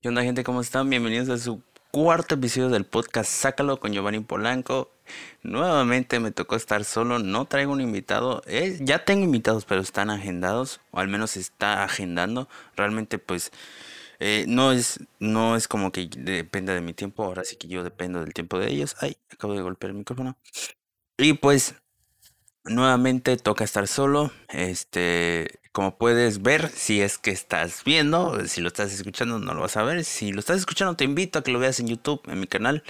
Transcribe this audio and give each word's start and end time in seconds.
¿Qué 0.00 0.08
onda 0.08 0.22
gente? 0.22 0.44
¿Cómo 0.44 0.62
están? 0.62 0.88
Bienvenidos 0.88 1.28
a 1.28 1.36
su 1.36 1.62
cuarto 1.90 2.36
episodio 2.36 2.70
del 2.70 2.86
podcast 2.86 3.30
Sácalo 3.30 3.78
con 3.80 3.92
Giovanni 3.92 4.20
Polanco. 4.20 4.90
Nuevamente 5.42 6.20
me 6.20 6.30
tocó 6.30 6.56
estar 6.56 6.84
solo, 6.84 7.18
no 7.18 7.44
traigo 7.44 7.72
un 7.74 7.82
invitado. 7.82 8.42
Eh, 8.46 8.78
ya 8.80 9.04
tengo 9.04 9.24
invitados, 9.24 9.66
pero 9.66 9.82
están 9.82 10.08
agendados, 10.08 10.80
o 10.90 11.00
al 11.00 11.08
menos 11.08 11.36
está 11.36 11.84
agendando. 11.84 12.48
Realmente 12.76 13.18
pues 13.18 13.52
eh, 14.20 14.46
no, 14.48 14.72
es, 14.72 15.00
no 15.18 15.54
es 15.54 15.68
como 15.68 15.92
que 15.92 16.08
dependa 16.16 16.72
de 16.72 16.80
mi 16.80 16.94
tiempo, 16.94 17.22
ahora 17.22 17.44
sí 17.44 17.56
que 17.56 17.68
yo 17.68 17.84
dependo 17.84 18.20
del 18.20 18.32
tiempo 18.32 18.58
de 18.58 18.70
ellos. 18.70 18.96
Ay, 19.00 19.18
acabo 19.30 19.52
de 19.52 19.60
golpear 19.60 19.90
el 19.90 19.98
micrófono. 19.98 20.38
Y 21.18 21.34
pues 21.34 21.74
nuevamente 22.70 23.36
toca 23.36 23.64
estar 23.64 23.86
solo. 23.86 24.32
Este, 24.48 25.60
como 25.72 25.98
puedes 25.98 26.42
ver, 26.42 26.68
si 26.70 27.02
es 27.02 27.18
que 27.18 27.30
estás 27.30 27.84
viendo, 27.84 28.46
si 28.46 28.60
lo 28.60 28.68
estás 28.68 28.92
escuchando 28.92 29.38
no 29.38 29.54
lo 29.54 29.60
vas 29.60 29.76
a 29.76 29.82
ver. 29.82 30.04
Si 30.04 30.32
lo 30.32 30.40
estás 30.40 30.58
escuchando 30.58 30.96
te 30.96 31.04
invito 31.04 31.38
a 31.38 31.42
que 31.42 31.50
lo 31.50 31.58
veas 31.58 31.80
en 31.80 31.88
YouTube, 31.88 32.22
en 32.28 32.40
mi 32.40 32.46
canal. 32.46 32.82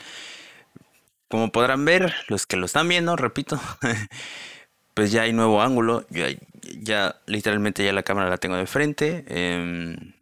Como 1.28 1.52
podrán 1.52 1.84
ver, 1.84 2.14
los 2.28 2.46
que 2.46 2.56
lo 2.56 2.66
están 2.66 2.88
viendo, 2.88 3.16
repito, 3.16 3.60
pues 4.94 5.12
ya 5.12 5.22
hay 5.22 5.32
nuevo 5.32 5.62
ángulo. 5.62 6.06
Ya, 6.10 7.20
literalmente 7.26 7.84
ya 7.84 7.92
la 7.92 8.02
cámara 8.02 8.30
la 8.30 8.38
tengo 8.38 8.56
de 8.56 8.66
frente. 8.66 9.24
Em, 9.28 10.14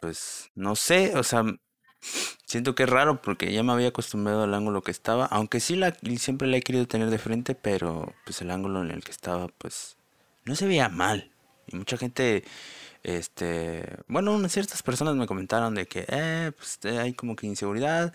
pues 0.00 0.50
no 0.54 0.76
sé, 0.76 1.16
o 1.16 1.22
sea, 1.22 1.44
siento 2.44 2.74
que 2.74 2.84
es 2.84 2.88
raro 2.88 3.22
porque 3.22 3.52
ya 3.52 3.62
me 3.62 3.72
había 3.72 3.88
acostumbrado 3.88 4.44
al 4.44 4.54
ángulo 4.54 4.82
que 4.82 4.90
estaba. 4.90 5.26
Aunque 5.26 5.60
sí 5.60 5.76
la, 5.76 5.96
siempre 6.18 6.48
la 6.48 6.56
he 6.56 6.62
querido 6.62 6.86
tener 6.86 7.10
de 7.10 7.18
frente, 7.18 7.54
pero 7.54 8.14
pues 8.24 8.40
el 8.42 8.50
ángulo 8.50 8.82
en 8.82 8.90
el 8.90 9.04
que 9.04 9.10
estaba, 9.10 9.48
pues 9.48 9.96
no 10.44 10.54
se 10.56 10.66
veía 10.66 10.88
mal. 10.88 11.30
Y 11.66 11.76
mucha 11.76 11.96
gente, 11.98 12.44
este, 13.02 13.84
bueno, 14.08 14.32
unas 14.32 14.52
ciertas 14.52 14.82
personas 14.82 15.14
me 15.16 15.26
comentaron 15.26 15.74
de 15.74 15.86
que, 15.86 16.06
eh, 16.08 16.52
pues 16.56 16.78
hay 16.84 17.12
como 17.14 17.36
que 17.36 17.46
inseguridad. 17.46 18.12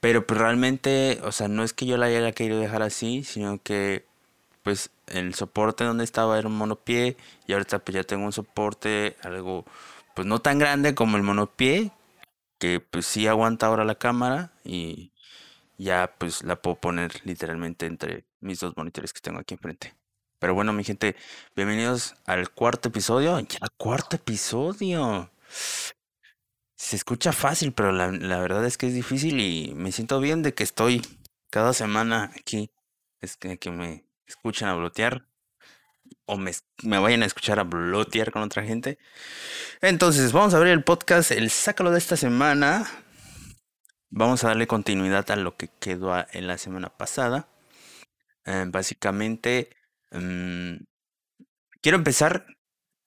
Pero 0.00 0.26
pues 0.26 0.40
realmente, 0.40 1.20
o 1.24 1.32
sea, 1.32 1.48
no 1.48 1.64
es 1.64 1.72
que 1.72 1.86
yo 1.86 1.96
la 1.96 2.06
haya 2.06 2.32
querido 2.32 2.60
dejar 2.60 2.82
así, 2.82 3.24
sino 3.24 3.60
que 3.62 4.06
pues 4.62 4.90
el 5.06 5.34
soporte 5.34 5.84
donde 5.84 6.04
estaba 6.04 6.38
era 6.38 6.48
un 6.48 6.56
monopié 6.56 7.16
y 7.46 7.52
ahorita 7.54 7.78
pues 7.80 7.94
ya 7.94 8.04
tengo 8.04 8.26
un 8.26 8.32
soporte 8.32 9.16
algo 9.22 9.64
pues 10.14 10.26
no 10.26 10.40
tan 10.40 10.58
grande 10.58 10.94
como 10.94 11.16
el 11.16 11.22
monopié, 11.22 11.92
que 12.58 12.80
pues 12.80 13.06
sí 13.06 13.26
aguanta 13.26 13.66
ahora 13.66 13.84
la 13.84 13.94
cámara 13.94 14.52
y 14.64 15.12
ya 15.78 16.14
pues 16.18 16.42
la 16.42 16.60
puedo 16.60 16.76
poner 16.76 17.24
literalmente 17.24 17.86
entre 17.86 18.26
mis 18.40 18.60
dos 18.60 18.76
monitores 18.76 19.12
que 19.12 19.20
tengo 19.20 19.38
aquí 19.38 19.54
enfrente. 19.54 19.94
Pero 20.38 20.54
bueno, 20.54 20.72
mi 20.72 20.84
gente, 20.84 21.16
bienvenidos 21.56 22.14
al 22.24 22.50
cuarto 22.50 22.90
episodio. 22.90 23.40
Ya, 23.40 23.58
cuarto 23.76 24.16
episodio. 24.16 25.30
Se 26.76 26.94
escucha 26.96 27.32
fácil, 27.32 27.72
pero 27.72 27.90
la, 27.90 28.08
verdad 28.38 28.64
es 28.64 28.78
que 28.78 28.86
es 28.86 28.94
difícil 28.94 29.40
y 29.40 29.72
me 29.74 29.90
siento 29.90 30.20
bien 30.20 30.42
de 30.42 30.54
que 30.54 30.62
estoy 30.62 31.02
cada 31.50 31.72
semana 31.72 32.30
aquí. 32.36 32.70
Es 33.20 33.36
que, 33.36 33.58
que 33.58 33.70
me 33.70 34.04
escuchan 34.26 34.68
a 34.68 34.74
blotear 34.74 35.27
o 36.28 36.36
me, 36.38 36.52
me, 36.84 36.98
vayan 36.98 37.22
a 37.24 37.26
escuchar 37.26 37.58
a 37.58 37.64
blotear 37.64 38.30
con 38.30 38.42
otra 38.42 38.62
gente. 38.62 38.98
Entonces, 39.80 40.32
vamos 40.32 40.54
a 40.54 40.60
ver 40.60 40.68
el 40.68 40.84
podcast, 40.84 41.32
el 41.32 41.50
Sácalo 41.50 41.90
de 41.90 41.98
esta 41.98 42.16
semana. 42.16 42.86
Vamos 44.10 44.44
a 44.44 44.48
darle 44.48 44.66
continuidad 44.66 45.30
a 45.30 45.36
lo 45.36 45.56
que 45.56 45.68
quedó 45.80 46.14
en 46.32 46.46
la 46.46 46.58
semana 46.58 46.88
pasada. 46.96 47.48
Eh, 48.44 48.64
básicamente, 48.68 49.70
Mm, 50.10 50.76
quiero 51.82 51.98
empezar. 51.98 52.46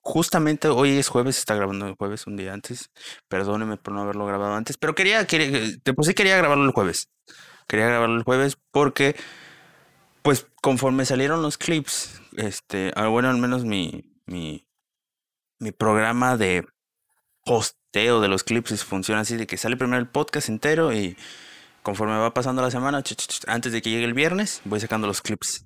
Justamente 0.03 0.67
hoy 0.67 0.97
es 0.97 1.09
jueves, 1.09 1.37
está 1.37 1.53
grabando 1.55 1.87
el 1.87 1.95
jueves 1.95 2.25
un 2.27 2.35
día 2.35 2.53
antes. 2.53 2.91
Perdóneme 3.27 3.77
por 3.77 3.93
no 3.93 4.01
haberlo 4.01 4.25
grabado 4.25 4.55
antes, 4.55 4.77
pero 4.77 4.95
quería, 4.95 5.27
quería, 5.27 5.77
pues 5.95 6.07
sí 6.07 6.13
quería 6.15 6.37
grabarlo 6.37 6.65
el 6.65 6.71
jueves. 6.71 7.09
Quería 7.67 7.87
grabarlo 7.87 8.17
el 8.17 8.23
jueves 8.23 8.57
porque, 8.71 9.15
pues, 10.21 10.47
conforme 10.61 11.05
salieron 11.05 11.41
los 11.41 11.57
clips, 11.57 12.21
este, 12.37 12.91
ah, 12.95 13.07
bueno, 13.07 13.29
al 13.29 13.37
menos 13.37 13.65
mi, 13.65 14.03
mi, 14.25 14.65
programa 15.77 16.37
de 16.37 16.65
posteo 17.45 18.21
de 18.21 18.27
los 18.27 18.43
clips 18.43 18.83
funciona 18.83 19.21
así 19.21 19.35
de 19.35 19.47
que 19.47 19.57
sale 19.57 19.77
primero 19.77 19.99
el 19.99 20.09
podcast 20.09 20.49
entero 20.49 20.93
y 20.93 21.17
conforme 21.83 22.17
va 22.17 22.33
pasando 22.33 22.61
la 22.61 22.71
semana, 22.71 23.03
antes 23.47 23.71
de 23.71 23.81
que 23.81 23.89
llegue 23.89 24.05
el 24.05 24.13
viernes, 24.13 24.61
voy 24.65 24.79
sacando 24.79 25.07
los 25.07 25.21
clips 25.21 25.65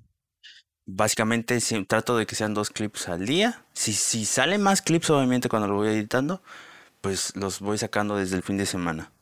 básicamente 0.86 1.58
trato 1.86 2.16
de 2.16 2.26
que 2.26 2.34
sean 2.34 2.54
dos 2.54 2.70
clips 2.70 3.08
al 3.08 3.26
día. 3.26 3.64
Si, 3.74 3.92
si 3.92 4.24
salen 4.24 4.62
más 4.62 4.80
clips, 4.80 5.10
obviamente, 5.10 5.48
cuando 5.48 5.68
lo 5.68 5.74
voy 5.74 5.88
editando, 5.88 6.42
pues 7.00 7.34
los 7.36 7.60
voy 7.60 7.76
sacando 7.76 8.16
desde 8.16 8.36
el 8.36 8.42
fin 8.42 8.56
de 8.56 8.66
semana. 8.66 9.12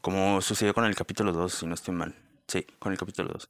Como 0.00 0.40
sucedió 0.42 0.74
con 0.74 0.84
el 0.84 0.94
capítulo 0.94 1.32
2, 1.32 1.54
si 1.54 1.66
no 1.66 1.74
estoy 1.74 1.94
mal. 1.94 2.14
Sí, 2.48 2.66
con 2.78 2.92
el 2.92 2.98
capítulo 2.98 3.30
2. 3.32 3.48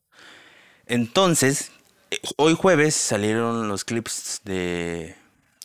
Entonces, 0.87 1.73
eh, 2.11 2.19
hoy 2.37 2.55
jueves 2.55 2.95
salieron 2.95 3.69
los 3.69 3.85
clips 3.85 4.43
de... 4.45 5.17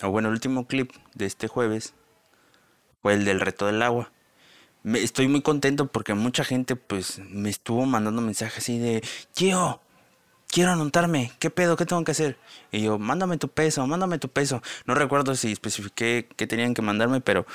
O 0.01 0.11
bueno, 0.11 0.29
el 0.29 0.35
último 0.35 0.65
clip 0.65 0.91
de 1.13 1.25
este 1.25 1.47
jueves 1.49 1.93
fue 3.01 3.15
el 3.15 3.25
del 3.25 3.41
reto 3.41 3.65
del 3.65 3.81
agua. 3.81 4.11
Me, 4.83 4.99
estoy 4.99 5.27
muy 5.27 5.41
contento 5.41 5.87
porque 5.87 6.13
mucha 6.13 6.45
gente 6.45 6.77
pues 6.77 7.19
me 7.29 7.49
estuvo 7.49 7.85
mandando 7.85 8.21
mensajes 8.21 8.59
así 8.59 8.79
de... 8.79 9.03
Tío, 9.33 9.81
quiero 10.47 10.71
anotarme, 10.71 11.33
¿qué 11.39 11.49
pedo? 11.49 11.75
¿Qué 11.75 11.85
tengo 11.85 12.03
que 12.05 12.11
hacer? 12.11 12.37
Y 12.71 12.83
yo, 12.83 12.97
mándame 12.97 13.37
tu 13.37 13.49
peso, 13.49 13.85
mándame 13.87 14.19
tu 14.19 14.29
peso. 14.29 14.61
No 14.85 14.95
recuerdo 14.95 15.35
si 15.35 15.51
especifiqué 15.51 16.29
qué 16.37 16.47
tenían 16.47 16.73
que 16.73 16.81
mandarme, 16.81 17.19
pero, 17.19 17.45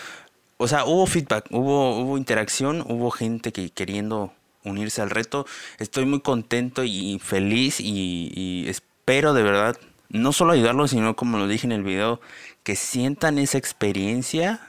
o 0.59 0.69
sea, 0.69 0.85
hubo 0.85 1.07
feedback, 1.07 1.47
hubo, 1.51 1.99
hubo 1.99 2.19
interacción, 2.19 2.85
hubo 2.87 3.11
gente 3.11 3.53
que 3.53 3.71
queriendo 3.71 4.35
unirse 4.65 5.03
al 5.03 5.11
reto. 5.11 5.47
Estoy 5.79 6.07
muy 6.07 6.21
contento 6.21 6.85
y 6.85 7.19
feliz 7.23 7.81
y, 7.81 8.31
y 8.35 8.69
espero 8.69 9.35
de 9.35 9.43
verdad, 9.43 9.79
no 10.09 10.33
solo 10.33 10.53
ayudarlos, 10.53 10.91
sino 10.91 11.17
como 11.17 11.39
lo 11.39 11.49
dije 11.49 11.67
en 11.67 11.73
el 11.73 11.83
video, 11.83 12.21
que 12.63 12.77
sientan 12.77 13.39
esa 13.39 13.59
experiencia 13.59 14.61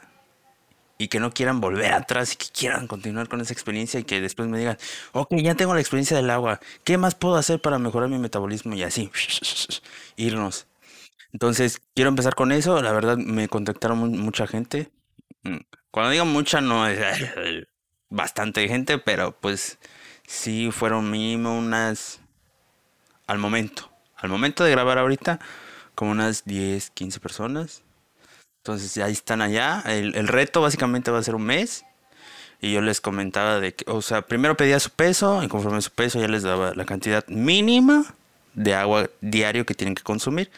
y 0.98 1.08
que 1.08 1.20
no 1.20 1.32
quieran 1.32 1.60
volver 1.62 1.94
atrás 1.94 2.34
y 2.34 2.38
que 2.38 2.48
quieran 2.48 2.88
continuar 2.88 3.28
con 3.28 3.42
esa 3.42 3.54
experiencia 3.54 4.00
y 4.00 4.04
que 4.04 4.22
después 4.22 4.48
me 4.48 4.58
digan, 4.58 4.78
ok, 5.12 5.36
ya 5.36 5.56
tengo 5.56 5.74
la 5.74 5.82
experiencia 5.82 6.16
del 6.16 6.30
agua, 6.30 6.60
¿qué 6.84 6.98
más 6.98 7.16
puedo 7.16 7.36
hacer 7.36 7.62
para 7.62 7.80
mejorar 7.80 8.10
mi 8.10 8.18
metabolismo? 8.18 8.76
Y 8.76 8.84
así, 8.84 9.12
irnos. 10.16 10.68
Entonces, 11.34 11.82
quiero 11.94 12.10
empezar 12.10 12.34
con 12.34 12.54
eso. 12.54 12.82
La 12.82 12.94
verdad, 12.94 13.18
me 13.18 13.50
contactaron 13.50 13.98
mucha 14.18 14.48
gente. 14.48 14.90
Mm, 15.44 15.58
cuando 15.92 16.12
digo 16.12 16.26
mucha, 16.26 16.62
no 16.62 16.88
es 16.88 16.98
bastante 18.10 18.68
gente, 18.68 18.98
pero 18.98 19.32
pues 19.40 19.78
sí 20.28 20.72
fueron 20.72 21.12
mínimo 21.12 21.58
unas... 21.58 22.20
Al 23.28 23.40
momento, 23.40 23.90
al 24.16 24.30
momento 24.30 24.64
de 24.64 24.70
grabar 24.70 25.00
ahorita, 25.00 25.40
como 25.96 26.12
unas 26.12 26.46
10, 26.46 26.92
15 26.92 27.20
personas. 27.20 27.82
Entonces 28.66 28.98
ahí 28.98 29.14
están 29.14 29.42
allá. 29.42 29.84
El, 29.88 30.28
reto 30.28 30.62
básicamente 30.62 31.12
va 31.12 31.20
a 31.20 31.24
ser 31.24 31.36
un 31.36 31.44
mes. 31.44 31.86
Y 32.62 32.74
yo 32.74 32.82
les 32.82 33.02
comentaba 33.02 33.60
de 33.60 33.74
que, 33.74 33.90
o 33.90 34.02
sea, 34.02 34.24
primero 34.24 34.58
pedía 34.58 34.80
su 34.80 34.90
peso 34.90 35.44
y 35.44 35.48
conforme 35.48 35.82
su 35.82 35.92
peso 35.92 36.20
ya 36.20 36.28
les 36.28 36.44
daba 36.44 36.74
la 36.74 36.86
cantidad 36.86 37.26
mínima 37.28 38.06
de 38.54 38.74
agua 38.74 39.10
diario 39.22 39.66
que 39.66 39.76
tienen 39.76 39.96
que 39.96 40.04
consumir. 40.04 40.50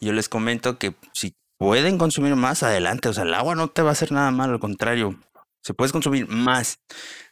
Yo 0.00 0.12
les 0.12 0.28
comento 0.28 0.78
que 0.78 0.94
si 1.12 1.34
pueden 1.58 1.98
consumir 1.98 2.34
más 2.34 2.64
adelante, 2.64 3.08
o 3.08 3.12
sea, 3.12 3.22
el 3.22 3.34
agua 3.34 3.54
no 3.54 3.68
te 3.68 3.82
va 3.82 3.90
a 3.90 3.92
hacer 3.92 4.10
nada 4.10 4.32
mal, 4.32 4.50
al 4.50 4.58
contrario, 4.58 5.16
si 5.62 5.72
puedes 5.72 5.92
consumir 5.92 6.28
más 6.28 6.80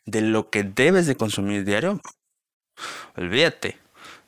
de 0.07 0.23
lo 0.23 0.51
que 0.51 0.63
debes 0.63 1.07
de 1.07 1.17
consumir 1.17 1.65
diario, 1.65 2.01
olvídate, 3.17 3.79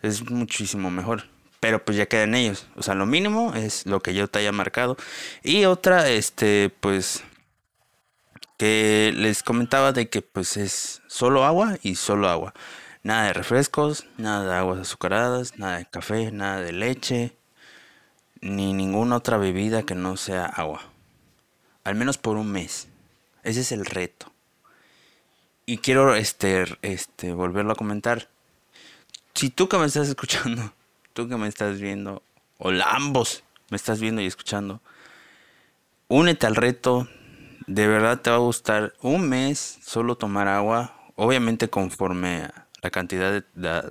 es 0.03 0.29
muchísimo 0.31 0.91
mejor 0.91 1.25
pero 1.63 1.85
pues 1.85 1.97
ya 1.97 2.07
quedan 2.07 2.35
ellos. 2.35 2.67
O 2.75 2.83
sea, 2.83 2.97
lo 2.97 3.07
mínimo 3.07 3.55
es 3.55 3.87
lo 3.87 4.01
que 4.01 4.15
yo 4.15 4.27
te 4.27 4.41
haya 4.41 4.51
marcado. 4.51 4.97
Y 5.45 5.65
otra, 5.65 6.09
este, 6.09 6.75
pues, 6.81 7.23
que 8.59 9.13
les 9.15 9.45
comentaba 9.45 9.93
de 9.93 10.09
que 10.09 10.23
pues 10.23 10.57
es 10.57 11.03
solo 11.07 11.45
agua 11.45 11.79
y 11.83 11.95
solo 11.95 12.29
agua. 12.29 12.53
Nada 13.05 13.27
de 13.27 13.33
refrescos, 13.33 14.07
nada 14.19 14.45
de 14.45 14.55
aguas 14.57 14.81
azucaradas, 14.81 15.57
nada 15.57 15.79
de 15.79 15.87
café, 15.87 16.33
nada 16.33 16.61
de 16.61 16.73
leche, 16.73 17.37
ni 18.41 18.73
ninguna 18.73 19.17
otra 19.17 19.37
bebida 19.37 19.85
que 19.85 19.95
no 19.95 20.17
sea 20.17 20.47
agua. 20.47 20.83
Al 21.85 21.95
menos 21.95 22.19
por 22.19 22.37
un 22.37 22.51
mes. 22.51 22.89
Ese 23.43 23.61
es 23.61 23.73
el 23.73 23.85
reto. 23.85 24.33
Y 25.67 25.79
quiero 25.79 26.15
este, 26.15 26.65
este, 26.83 27.33
volverlo 27.33 27.73
a 27.73 27.77
comentar. 27.77 28.29
Si 29.35 29.51
tú 29.51 29.69
que 29.69 29.79
me 29.79 29.87
estás 29.87 30.09
escuchando 30.09 30.73
tú 31.13 31.29
que 31.29 31.37
me 31.37 31.49
estás 31.49 31.81
viendo, 31.81 32.23
o 32.59 32.71
ambos 32.85 33.45
me 33.71 33.77
estás 33.77 34.01
viendo 34.01 34.23
y 34.23 34.27
escuchando, 34.27 34.81
únete 36.09 36.47
al 36.47 36.57
reto. 36.57 37.09
De 37.67 37.87
verdad 37.87 38.21
te 38.21 38.31
va 38.31 38.37
a 38.37 38.41
gustar 38.41 38.93
un 39.03 39.29
mes 39.29 39.79
solo 39.85 40.17
tomar 40.17 40.49
agua, 40.49 40.95
obviamente 41.15 41.71
conforme 41.71 42.43
a 42.43 42.67
la 42.83 42.91
cantidad 42.91 43.45
de, 43.55 43.91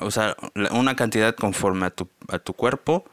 o 0.00 0.10
sea, 0.10 0.36
una 0.70 0.94
cantidad 0.94 1.34
conforme 1.34 1.86
a 1.86 1.90
tu, 1.90 2.08
a 2.28 2.38
tu 2.38 2.52
cuerpo. 2.52 3.04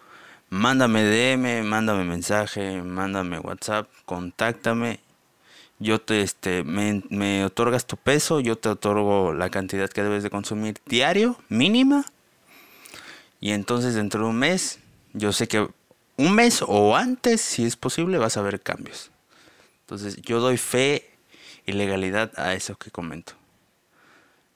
Mándame 0.49 1.03
DM, 1.03 1.63
mándame 1.63 2.03
mensaje, 2.03 2.81
mándame 2.81 3.39
WhatsApp, 3.39 3.89
contáctame 4.05 4.99
yo 5.79 5.99
te, 5.99 6.21
este, 6.21 6.63
me, 6.63 7.43
otorgas 7.45 7.85
tu 7.85 7.97
peso, 7.97 8.39
yo 8.39 8.57
te 8.57 8.69
otorgo 8.69 9.33
la 9.33 9.49
cantidad 9.49 9.89
que 9.89 10.03
debes 10.03 10.23
de 10.23 10.29
consumir 10.29 10.79
diario, 10.85 11.37
mínima. 11.49 12.05
Y 13.41 13.51
entonces 13.51 13.95
dentro 13.95 14.23
de 14.23 14.29
un 14.29 14.37
mes, 14.37 14.79
yo 15.13 15.33
sé 15.33 15.47
que 15.47 15.67
un 16.17 16.33
mes 16.33 16.63
o 16.65 16.95
antes, 16.95 17.41
si 17.41 17.65
es 17.65 17.75
posible, 17.75 18.17
vas 18.17 18.37
a 18.37 18.41
ver 18.41 18.61
cambios. 18.61 19.11
Entonces 19.81 20.15
yo 20.21 20.39
doy 20.39 20.57
fe 20.57 21.11
y 21.65 21.73
legalidad 21.73 22.31
a 22.37 22.53
eso 22.53 22.77
que 22.77 22.89
comento. 22.89 23.33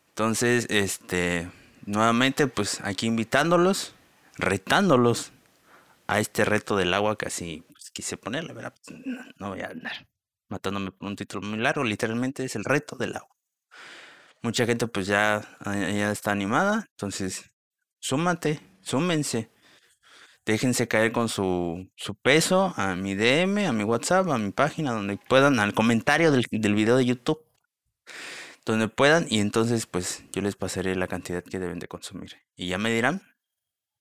Entonces, 0.10 0.68
este, 0.70 1.50
nuevamente, 1.86 2.48
pues 2.48 2.82
aquí 2.82 3.08
invitándolos, 3.08 3.94
retándolos 4.38 5.32
a 6.08 6.20
este 6.20 6.46
reto 6.46 6.76
del 6.76 6.94
agua 6.94 7.18
que 7.18 7.28
así 7.28 7.64
pues, 7.72 7.92
quise 7.92 8.18
ponerle, 8.18 8.54
¿verdad? 8.54 8.74
Pues, 8.86 9.00
no 9.38 9.50
voy 9.50 9.62
a 9.62 9.68
andar 9.68 10.08
matándome 10.50 10.92
por 10.92 11.08
un 11.08 11.16
título 11.16 11.48
muy 11.48 11.60
largo, 11.60 11.84
literalmente 11.84 12.44
es 12.44 12.56
el 12.56 12.66
reto 12.66 12.96
del 12.96 13.16
agua. 13.16 13.36
Mucha 14.42 14.66
gente 14.66 14.88
pues 14.88 15.08
ya, 15.08 15.42
ya 15.66 16.12
está 16.12 16.32
animada, 16.32 16.86
entonces 16.92 17.52
súmate, 18.00 18.60
súmense. 18.82 19.52
Déjense 20.46 20.88
caer 20.88 21.12
con 21.12 21.30
su, 21.30 21.92
su, 21.96 22.16
peso 22.16 22.74
a 22.76 22.96
mi 22.96 23.14
DM, 23.14 23.68
a 23.68 23.74
mi 23.74 23.84
WhatsApp, 23.84 24.30
a 24.30 24.38
mi 24.38 24.52
página, 24.52 24.94
donde 24.94 25.18
puedan, 25.18 25.60
al 25.60 25.74
comentario 25.74 26.32
del, 26.32 26.46
del 26.50 26.74
video 26.74 26.98
de 26.98 27.06
YouTube 27.06 27.46
donde 28.66 28.88
puedan 28.88 29.26
y 29.30 29.40
entonces 29.40 29.86
pues 29.86 30.24
yo 30.32 30.42
les 30.42 30.56
pasaré 30.56 30.96
la 30.96 31.08
cantidad 31.08 31.44
que 31.44 31.60
deben 31.60 31.80
de 31.80 31.88
consumir. 31.88 32.38
Y 32.56 32.68
ya 32.68 32.78
me 32.78 32.92
dirán 32.92 33.22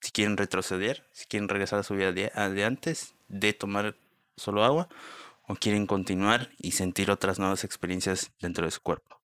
si 0.00 0.12
quieren 0.12 0.36
retroceder, 0.36 1.08
si 1.12 1.26
quieren 1.26 1.48
regresar 1.48 1.78
a 1.78 1.82
su 1.82 1.94
vida 1.94 2.12
de, 2.12 2.30
antes 2.64 3.14
de 3.28 3.52
tomar 3.52 3.96
solo 4.36 4.64
agua 4.64 4.88
o 5.48 5.56
quieren 5.56 5.86
continuar 5.86 6.50
y 6.58 6.72
sentir 6.72 7.10
otras 7.10 7.38
nuevas 7.38 7.64
experiencias 7.64 8.30
dentro 8.40 8.64
de 8.64 8.70
su 8.70 8.80
cuerpo. 8.80 9.20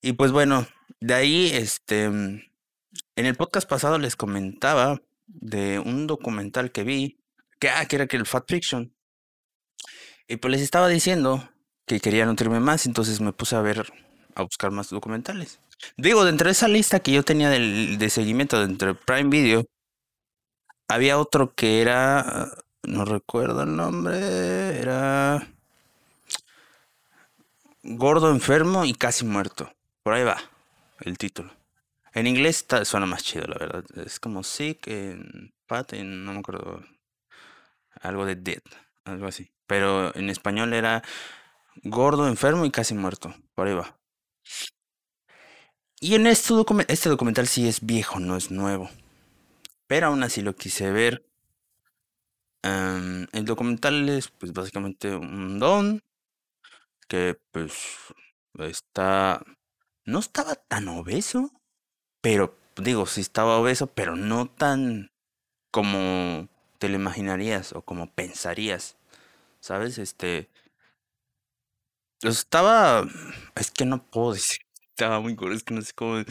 Y 0.00 0.12
pues 0.14 0.32
bueno, 0.32 0.66
de 1.00 1.14
ahí 1.14 1.50
este 1.52 2.04
en 2.04 2.46
el 3.16 3.36
podcast 3.36 3.68
pasado 3.68 3.98
les 3.98 4.16
comentaba 4.16 5.00
de 5.26 5.78
un 5.78 6.06
documental 6.06 6.72
que 6.72 6.84
vi 6.84 7.20
que, 7.58 7.68
ah, 7.68 7.84
que 7.86 7.96
era 7.96 8.06
que 8.06 8.16
el 8.16 8.26
Fat 8.26 8.44
Fiction. 8.48 8.94
Y 10.26 10.36
pues 10.36 10.52
les 10.52 10.62
estaba 10.62 10.88
diciendo 10.88 11.48
que 11.86 12.00
quería 12.00 12.26
nutrirme 12.26 12.60
más, 12.60 12.86
entonces 12.86 13.20
me 13.20 13.32
puse 13.32 13.56
a 13.56 13.60
ver, 13.60 13.92
a 14.34 14.42
buscar 14.42 14.70
más 14.70 14.90
documentales. 14.90 15.60
Digo, 15.96 16.24
dentro 16.24 16.46
de 16.46 16.52
esa 16.52 16.68
lista 16.68 17.00
que 17.00 17.12
yo 17.12 17.24
tenía 17.24 17.50
de 17.50 18.10
seguimiento 18.10 18.60
dentro 18.60 18.88
de 18.88 18.94
Prime 18.94 19.30
Video, 19.30 19.64
había 20.88 21.18
otro 21.18 21.54
que 21.54 21.80
era, 21.80 22.50
no 22.82 23.04
recuerdo 23.04 23.62
el 23.62 23.76
nombre, 23.76 24.80
era 24.80 25.46
Gordo, 27.82 28.30
enfermo 28.30 28.84
y 28.84 28.92
casi 28.92 29.24
muerto. 29.24 29.72
Por 30.02 30.12
ahí 30.12 30.24
va 30.24 30.36
el 31.00 31.16
título. 31.16 31.50
En 32.12 32.26
inglés 32.26 32.66
suena 32.84 33.06
más 33.06 33.22
chido, 33.22 33.46
la 33.46 33.56
verdad. 33.58 33.84
Es 34.04 34.20
como 34.20 34.42
sick 34.42 34.88
en 34.88 35.54
fat, 35.66 35.92
no 35.92 36.32
me 36.32 36.38
acuerdo. 36.40 36.82
Algo 38.00 38.26
de 38.26 38.36
dead, 38.36 38.62
algo 39.04 39.26
así. 39.26 39.50
Pero 39.66 40.14
en 40.16 40.28
español 40.28 40.74
era 40.74 41.02
gordo, 41.82 42.28
enfermo 42.28 42.64
y 42.64 42.70
casi 42.70 42.94
muerto. 42.94 43.34
Por 43.54 43.68
ahí 43.68 43.74
va. 43.74 43.96
Y 46.00 46.14
en 46.14 46.26
este, 46.26 46.54
este 46.88 47.08
documental 47.08 47.46
sí 47.46 47.68
es 47.68 47.84
viejo, 47.84 48.20
no 48.20 48.36
es 48.36 48.50
nuevo. 48.50 48.90
Pero 49.86 50.08
aún 50.08 50.22
así 50.22 50.42
lo 50.42 50.54
quise 50.54 50.90
ver. 50.90 51.27
Em, 52.62 53.26
el 53.32 53.44
documental 53.44 54.08
es 54.08 54.28
pues 54.28 54.52
básicamente 54.52 55.14
un 55.14 55.58
don 55.58 56.02
que 57.08 57.38
pues 57.52 57.72
está... 58.58 59.42
No 60.04 60.18
estaba 60.20 60.54
tan 60.54 60.88
obeso, 60.88 61.50
pero 62.22 62.56
digo, 62.76 63.06
sí 63.06 63.20
estaba 63.20 63.58
obeso, 63.58 63.88
pero 63.88 64.16
no 64.16 64.48
tan 64.48 65.10
como 65.70 66.48
te 66.78 66.88
lo 66.88 66.96
imaginarías 66.96 67.72
o 67.74 67.82
como 67.82 68.12
pensarías. 68.14 68.96
¿Sabes? 69.60 69.98
Este 69.98 70.48
estaba. 72.22 73.06
Es 73.54 73.70
que 73.70 73.84
no 73.84 74.04
puedo 74.04 74.32
decir. 74.34 74.58
Estaba 74.88 75.20
muy 75.20 75.34
gordo. 75.34 75.54
Es 75.54 75.64
que 75.64 75.74
no 75.74 75.82
sé 75.82 75.92
cómo. 75.94 76.22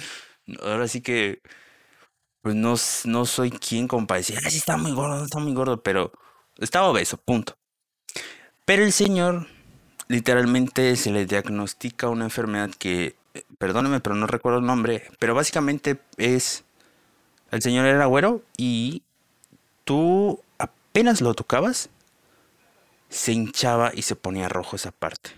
Ahora 0.61 0.87
sí 0.87 1.01
que. 1.01 1.41
Pues 2.47 2.55
no, 2.55 2.75
no 3.11 3.25
soy 3.25 3.51
quien 3.51 3.89
como 3.89 4.07
sí, 4.21 4.33
está 4.33 4.77
muy 4.77 4.93
gordo, 4.93 5.25
está 5.25 5.37
muy 5.37 5.53
gordo. 5.53 5.83
Pero 5.83 6.13
estaba 6.59 6.87
obeso, 6.87 7.17
punto. 7.17 7.57
Pero 8.63 8.85
el 8.85 8.93
señor, 8.93 9.47
literalmente, 10.07 10.95
se 10.95 11.11
le 11.11 11.25
diagnostica 11.25 12.07
una 12.07 12.23
enfermedad 12.23 12.69
que. 12.79 13.17
Perdóneme, 13.57 13.99
pero 13.99 14.15
no 14.15 14.27
recuerdo 14.27 14.59
el 14.59 14.65
nombre. 14.65 15.11
Pero 15.19 15.35
básicamente 15.35 15.99
es. 16.15 16.63
El 17.51 17.61
señor 17.61 17.85
era 17.85 18.05
güero 18.05 18.41
y 18.55 19.03
tú 19.83 20.41
apenas 20.57 21.19
lo 21.19 21.33
tocabas, 21.33 21.89
se 23.09 23.33
hinchaba 23.33 23.91
y 23.93 24.03
se 24.03 24.15
ponía 24.15 24.47
rojo 24.47 24.77
esa 24.77 24.91
parte 24.91 25.31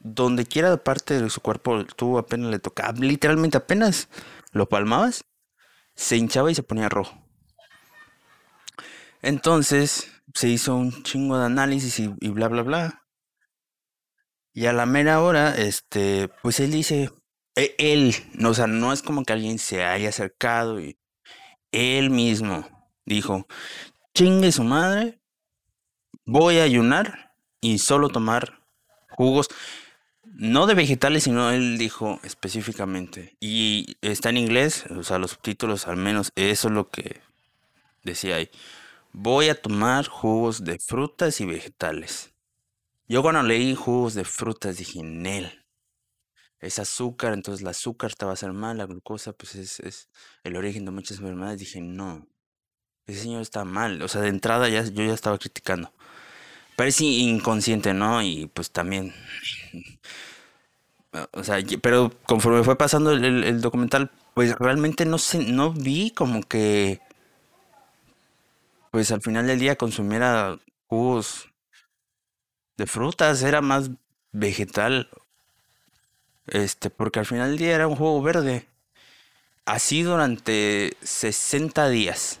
donde 0.00 0.46
quiera 0.46 0.76
parte 0.76 1.20
de 1.20 1.30
su 1.30 1.40
cuerpo 1.40 1.84
tú 1.84 2.18
apenas 2.18 2.50
le 2.50 2.58
tocaba, 2.60 2.92
literalmente 2.92 3.56
apenas 3.56 4.08
lo 4.52 4.68
palmabas, 4.68 5.24
se 5.96 6.16
hinchaba 6.16 6.50
y 6.50 6.54
se 6.54 6.62
ponía 6.62 6.88
rojo. 6.88 7.18
Entonces 9.22 10.12
se 10.34 10.48
hizo 10.48 10.76
un 10.76 11.02
chingo 11.02 11.38
de 11.38 11.46
análisis 11.46 11.98
y, 11.98 12.28
bla 12.28 12.48
bla 12.48 12.62
bla. 12.62 13.06
Y 14.52 14.66
a 14.66 14.72
la 14.72 14.86
mera 14.86 15.20
hora, 15.20 15.54
este, 15.56 16.28
pues 16.42 16.60
él 16.60 16.70
dice, 16.70 17.10
e, 17.56 17.74
él, 17.78 18.14
no, 18.34 18.50
o 18.50 18.54
sea, 18.54 18.66
no 18.66 18.92
es 18.92 19.02
como 19.02 19.24
que 19.24 19.32
alguien 19.32 19.58
se 19.58 19.84
haya 19.84 20.10
acercado 20.10 20.80
y 20.80 20.98
él 21.72 22.10
mismo 22.10 22.66
dijo, 23.04 23.46
chingue 24.14 24.52
su 24.52 24.64
madre, 24.64 25.20
voy 26.24 26.58
a 26.58 26.64
ayunar 26.64 27.34
y 27.60 27.78
solo 27.78 28.08
tomar 28.08 28.62
jugos 29.10 29.48
no 30.38 30.66
de 30.66 30.74
vegetales, 30.74 31.24
sino 31.24 31.50
él 31.50 31.78
dijo 31.78 32.20
específicamente. 32.22 33.36
Y 33.40 33.96
está 34.02 34.28
en 34.28 34.36
inglés, 34.36 34.84
o 34.90 35.02
sea, 35.02 35.18
los 35.18 35.32
subtítulos 35.32 35.88
al 35.88 35.96
menos, 35.96 36.32
eso 36.36 36.68
es 36.68 36.74
lo 36.74 36.90
que 36.90 37.20
decía 38.02 38.36
ahí. 38.36 38.50
Voy 39.12 39.48
a 39.48 39.60
tomar 39.60 40.06
jugos 40.06 40.62
de 40.64 40.78
frutas 40.78 41.40
y 41.40 41.46
vegetales. 41.46 42.34
Yo 43.08 43.22
cuando 43.22 43.42
leí 43.42 43.74
jugos 43.74 44.14
de 44.14 44.24
frutas 44.24 44.76
dije, 44.76 45.02
Nel, 45.02 45.64
es 46.60 46.78
azúcar, 46.78 47.32
entonces 47.32 47.62
el 47.62 47.68
azúcar 47.68 48.14
te 48.14 48.26
va 48.26 48.32
a 48.32 48.34
hacer 48.34 48.52
mal, 48.52 48.78
la 48.78 48.86
glucosa 48.86 49.32
pues 49.32 49.54
es, 49.54 49.80
es 49.80 50.08
el 50.44 50.56
origen 50.56 50.84
de 50.84 50.90
muchas 50.90 51.18
enfermedades. 51.18 51.60
Dije, 51.60 51.80
no, 51.80 52.26
ese 53.06 53.22
señor 53.22 53.40
está 53.40 53.64
mal. 53.64 54.02
O 54.02 54.08
sea, 54.08 54.20
de 54.20 54.28
entrada 54.28 54.68
ya, 54.68 54.84
yo 54.84 55.04
ya 55.04 55.14
estaba 55.14 55.38
criticando. 55.38 55.92
Parece 56.76 57.04
inconsciente, 57.04 57.94
¿no? 57.94 58.20
Y 58.22 58.50
pues 58.52 58.70
también 58.70 59.14
o 61.32 61.44
sea, 61.44 61.58
pero 61.82 62.12
conforme 62.26 62.62
fue 62.62 62.76
pasando 62.76 63.12
el, 63.12 63.60
documental, 63.60 64.10
pues 64.34 64.54
realmente 64.56 65.04
no 65.06 65.18
sé, 65.18 65.38
no 65.38 65.72
vi 65.72 66.10
como 66.10 66.42
que, 66.42 67.00
pues 68.90 69.10
al 69.12 69.22
final 69.22 69.46
del 69.46 69.58
día 69.58 69.76
consumiera 69.76 70.58
jugos 70.88 71.48
de 72.76 72.86
frutas, 72.86 73.42
era 73.42 73.60
más 73.60 73.90
vegetal, 74.32 75.08
este, 76.46 76.90
porque 76.90 77.20
al 77.20 77.26
final 77.26 77.50
del 77.50 77.58
día 77.58 77.74
era 77.74 77.88
un 77.88 77.96
jugo 77.96 78.22
verde. 78.22 78.66
Así 79.64 80.02
durante 80.02 80.96
60 81.02 81.88
días. 81.88 82.38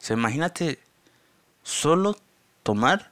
O 0.00 0.04
sea, 0.04 0.16
imagínate 0.16 0.78
solo 1.62 2.16
tomar 2.62 3.10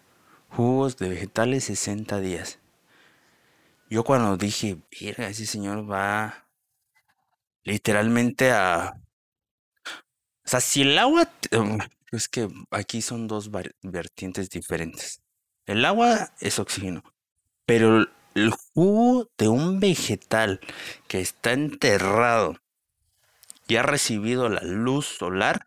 jugos 0.48 0.96
de 0.96 1.10
vegetales 1.10 1.64
60 1.64 2.20
días. 2.20 2.58
Yo 3.88 4.02
cuando 4.02 4.36
dije, 4.36 4.78
mira, 5.00 5.28
ese 5.28 5.46
señor 5.46 5.90
va 5.90 6.48
literalmente 7.62 8.50
a... 8.50 8.94
O 10.44 10.48
sea, 10.48 10.60
si 10.60 10.82
el 10.82 10.98
agua... 10.98 11.28
Um, 11.52 11.78
es 12.12 12.28
que 12.28 12.48
aquí 12.70 13.02
son 13.02 13.28
dos 13.28 13.50
vertientes 13.82 14.50
diferentes. 14.50 15.20
El 15.66 15.84
agua 15.84 16.32
es 16.40 16.58
oxígeno, 16.58 17.02
pero 17.64 18.06
el 18.34 18.50
jugo 18.74 19.28
de 19.36 19.48
un 19.48 19.80
vegetal 19.80 20.60
que 21.08 21.20
está 21.20 21.52
enterrado 21.52 22.56
y 23.66 23.76
ha 23.76 23.82
recibido 23.82 24.48
la 24.48 24.62
luz 24.62 25.06
solar, 25.06 25.66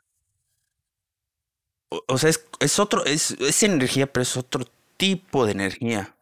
o, 1.90 2.18
sea, 2.18 2.30
es, 2.30 2.46
es 2.60 2.80
otro, 2.80 3.04
es, 3.06 3.32
es 3.32 3.64
energía, 3.64 4.12
pero 4.12 4.24
es 4.24 4.38
otro 4.38 4.66
tipo 4.98 5.46
de 5.46 5.52
energía 5.52 6.16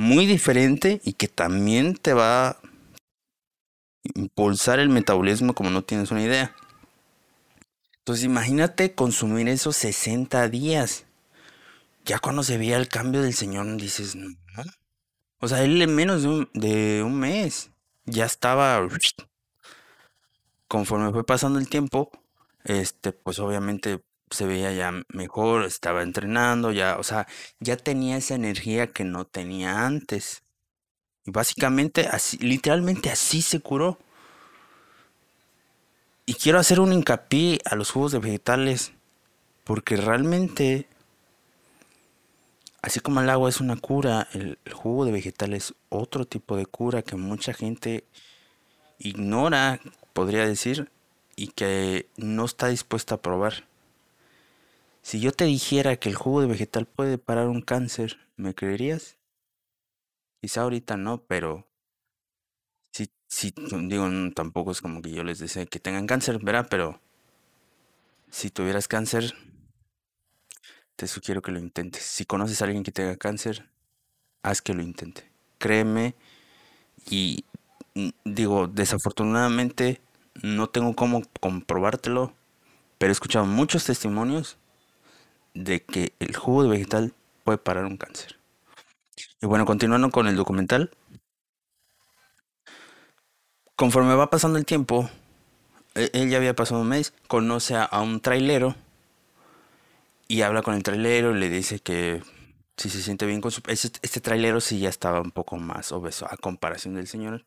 muy 0.00 0.26
diferente 0.26 1.00
y 1.04 1.12
que 1.12 1.28
también 1.28 1.94
te 1.94 2.14
va 2.14 2.48
a 2.48 2.60
impulsar 4.14 4.80
el 4.80 4.88
metabolismo 4.88 5.54
como 5.54 5.70
no 5.70 5.82
tienes 5.82 6.10
una 6.10 6.22
idea. 6.22 6.56
Entonces 7.98 8.24
imagínate 8.24 8.94
consumir 8.94 9.48
esos 9.48 9.76
60 9.76 10.48
días. 10.48 11.04
Ya 12.06 12.18
cuando 12.18 12.42
se 12.42 12.56
veía 12.56 12.78
el 12.78 12.88
cambio 12.88 13.20
del 13.20 13.34
Señor 13.34 13.76
dices, 13.76 14.16
no, 14.16 14.34
O 15.38 15.48
sea, 15.48 15.62
él 15.62 15.80
en 15.82 15.94
menos 15.94 16.22
de 16.22 16.28
un, 16.28 16.50
de 16.54 17.02
un 17.04 17.18
mes 17.18 17.70
ya 18.06 18.24
estaba... 18.24 18.80
Conforme 20.66 21.12
fue 21.12 21.26
pasando 21.26 21.58
el 21.58 21.68
tiempo, 21.68 22.10
este, 22.64 23.12
pues 23.12 23.38
obviamente 23.38 24.00
se 24.30 24.46
veía 24.46 24.72
ya 24.72 24.92
mejor, 25.08 25.64
estaba 25.64 26.02
entrenando, 26.02 26.72
ya, 26.72 26.96
o 26.98 27.02
sea, 27.02 27.26
ya 27.58 27.76
tenía 27.76 28.16
esa 28.16 28.34
energía 28.34 28.92
que 28.92 29.04
no 29.04 29.24
tenía 29.24 29.86
antes. 29.86 30.42
Y 31.24 31.32
básicamente 31.32 32.06
así, 32.06 32.38
literalmente 32.38 33.10
así 33.10 33.42
se 33.42 33.60
curó. 33.60 33.98
Y 36.26 36.34
quiero 36.34 36.60
hacer 36.60 36.78
un 36.78 36.92
hincapié 36.92 37.58
a 37.64 37.74
los 37.74 37.90
jugos 37.90 38.12
de 38.12 38.20
vegetales, 38.20 38.92
porque 39.64 39.96
realmente, 39.96 40.86
así 42.82 43.00
como 43.00 43.20
el 43.20 43.30
agua 43.30 43.48
es 43.48 43.60
una 43.60 43.76
cura, 43.76 44.28
el, 44.32 44.58
jugo 44.72 45.04
de 45.04 45.12
vegetales 45.12 45.64
es 45.64 45.74
otro 45.88 46.24
tipo 46.24 46.56
de 46.56 46.66
cura 46.66 47.02
que 47.02 47.16
mucha 47.16 47.52
gente 47.52 48.04
ignora, 48.98 49.80
podría 50.12 50.46
decir, 50.46 50.90
y 51.34 51.48
que 51.48 52.06
no 52.16 52.44
está 52.44 52.68
dispuesta 52.68 53.16
a 53.16 53.22
probar. 53.22 53.64
Si 55.02 55.20
yo 55.20 55.32
te 55.32 55.44
dijera 55.44 55.96
que 55.96 56.08
el 56.08 56.14
jugo 56.14 56.40
de 56.40 56.46
vegetal 56.46 56.86
puede 56.86 57.18
parar 57.18 57.48
un 57.48 57.62
cáncer, 57.62 58.18
¿me 58.36 58.54
creerías? 58.54 59.18
Quizá 60.40 60.62
ahorita 60.62 60.96
no, 60.96 61.22
pero 61.24 61.66
si, 62.92 63.10
si 63.28 63.54
digo, 63.88 64.08
tampoco 64.34 64.72
es 64.72 64.80
como 64.80 65.02
que 65.02 65.10
yo 65.10 65.24
les 65.24 65.38
desee 65.38 65.66
que 65.66 65.80
tengan 65.80 66.06
cáncer, 66.06 66.38
¿verdad? 66.38 66.66
Pero 66.70 67.00
si 68.30 68.50
tuvieras 68.50 68.88
cáncer, 68.88 69.34
te 70.96 71.06
sugiero 71.06 71.42
que 71.42 71.52
lo 71.52 71.58
intentes. 71.58 72.02
Si 72.02 72.24
conoces 72.24 72.60
a 72.60 72.66
alguien 72.66 72.82
que 72.82 72.92
tenga 72.92 73.16
cáncer, 73.16 73.68
haz 74.42 74.62
que 74.62 74.74
lo 74.74 74.82
intente. 74.82 75.30
Créeme 75.58 76.14
y 77.10 77.44
digo, 78.24 78.68
desafortunadamente 78.68 80.00
no 80.42 80.68
tengo 80.68 80.94
cómo 80.94 81.22
comprobártelo, 81.40 82.34
pero 82.98 83.10
he 83.10 83.12
escuchado 83.12 83.46
muchos 83.46 83.84
testimonios 83.84 84.58
de 85.54 85.82
que 85.82 86.12
el 86.18 86.36
jugo 86.36 86.62
de 86.62 86.70
vegetal 86.70 87.12
puede 87.44 87.58
parar 87.58 87.84
un 87.84 87.96
cáncer. 87.96 88.38
Y 89.40 89.46
bueno, 89.46 89.64
continuando 89.64 90.10
con 90.10 90.26
el 90.26 90.36
documental, 90.36 90.90
conforme 93.76 94.14
va 94.14 94.30
pasando 94.30 94.58
el 94.58 94.66
tiempo, 94.66 95.10
e-, 95.94 96.10
él 96.12 96.30
ya 96.30 96.36
había 96.36 96.54
pasado 96.54 96.80
un 96.80 96.88
mes, 96.88 97.12
conoce 97.26 97.76
a 97.76 98.00
un 98.00 98.20
trailero 98.20 98.74
y 100.28 100.42
habla 100.42 100.62
con 100.62 100.74
el 100.74 100.82
trailero 100.82 101.34
y 101.34 101.40
le 101.40 101.48
dice 101.48 101.80
que 101.80 102.22
si 102.76 102.88
se 102.88 103.02
siente 103.02 103.26
bien 103.26 103.40
con 103.40 103.50
su... 103.50 103.62
Este, 103.66 103.98
este 104.02 104.20
trailero 104.20 104.60
sí 104.60 104.78
ya 104.78 104.88
estaba 104.88 105.20
un 105.20 105.32
poco 105.32 105.56
más 105.58 105.92
obeso 105.92 106.26
a 106.30 106.36
comparación 106.36 106.94
del 106.94 107.08
señor. 107.08 107.44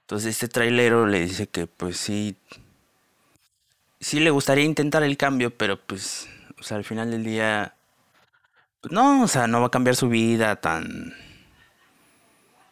Entonces 0.00 0.30
este 0.30 0.48
trailero 0.48 1.06
le 1.06 1.20
dice 1.20 1.46
que 1.46 1.66
pues 1.68 1.96
sí, 1.96 2.36
sí 4.00 4.18
le 4.18 4.30
gustaría 4.30 4.64
intentar 4.64 5.02
el 5.04 5.16
cambio, 5.16 5.56
pero 5.56 5.78
pues, 5.78 6.28
o 6.60 6.62
sea, 6.62 6.76
al 6.76 6.84
final 6.84 7.10
del 7.10 7.24
día, 7.24 7.74
pues 8.80 8.92
no, 8.92 9.22
o 9.22 9.28
sea, 9.28 9.46
no 9.46 9.60
va 9.60 9.68
a 9.68 9.70
cambiar 9.70 9.96
su 9.96 10.08
vida 10.08 10.56
tan, 10.56 11.14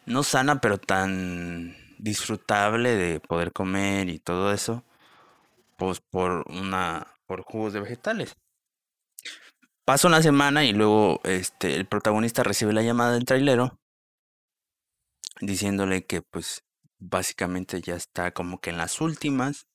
no 0.06 0.22
sana, 0.22 0.60
pero 0.60 0.78
tan 0.78 1.76
disfrutable 1.98 2.94
de 2.94 3.20
poder 3.20 3.52
comer 3.52 4.08
y 4.08 4.18
todo 4.18 4.52
eso, 4.52 4.84
pues 5.76 6.00
por 6.00 6.44
una, 6.50 7.06
por 7.26 7.42
jugos 7.42 7.72
de 7.72 7.80
vegetales. 7.80 8.36
Pasa 9.84 10.08
una 10.08 10.22
semana 10.22 10.64
y 10.64 10.72
luego 10.72 11.20
este, 11.24 11.74
el 11.74 11.86
protagonista 11.86 12.42
recibe 12.42 12.74
la 12.74 12.82
llamada 12.82 13.14
del 13.14 13.24
trailero 13.24 13.78
diciéndole 15.40 16.04
que 16.04 16.22
pues 16.22 16.64
básicamente 16.98 17.80
ya 17.80 17.94
está 17.94 18.32
como 18.32 18.60
que 18.60 18.70
en 18.70 18.78
las 18.78 19.00
últimas. 19.00 19.66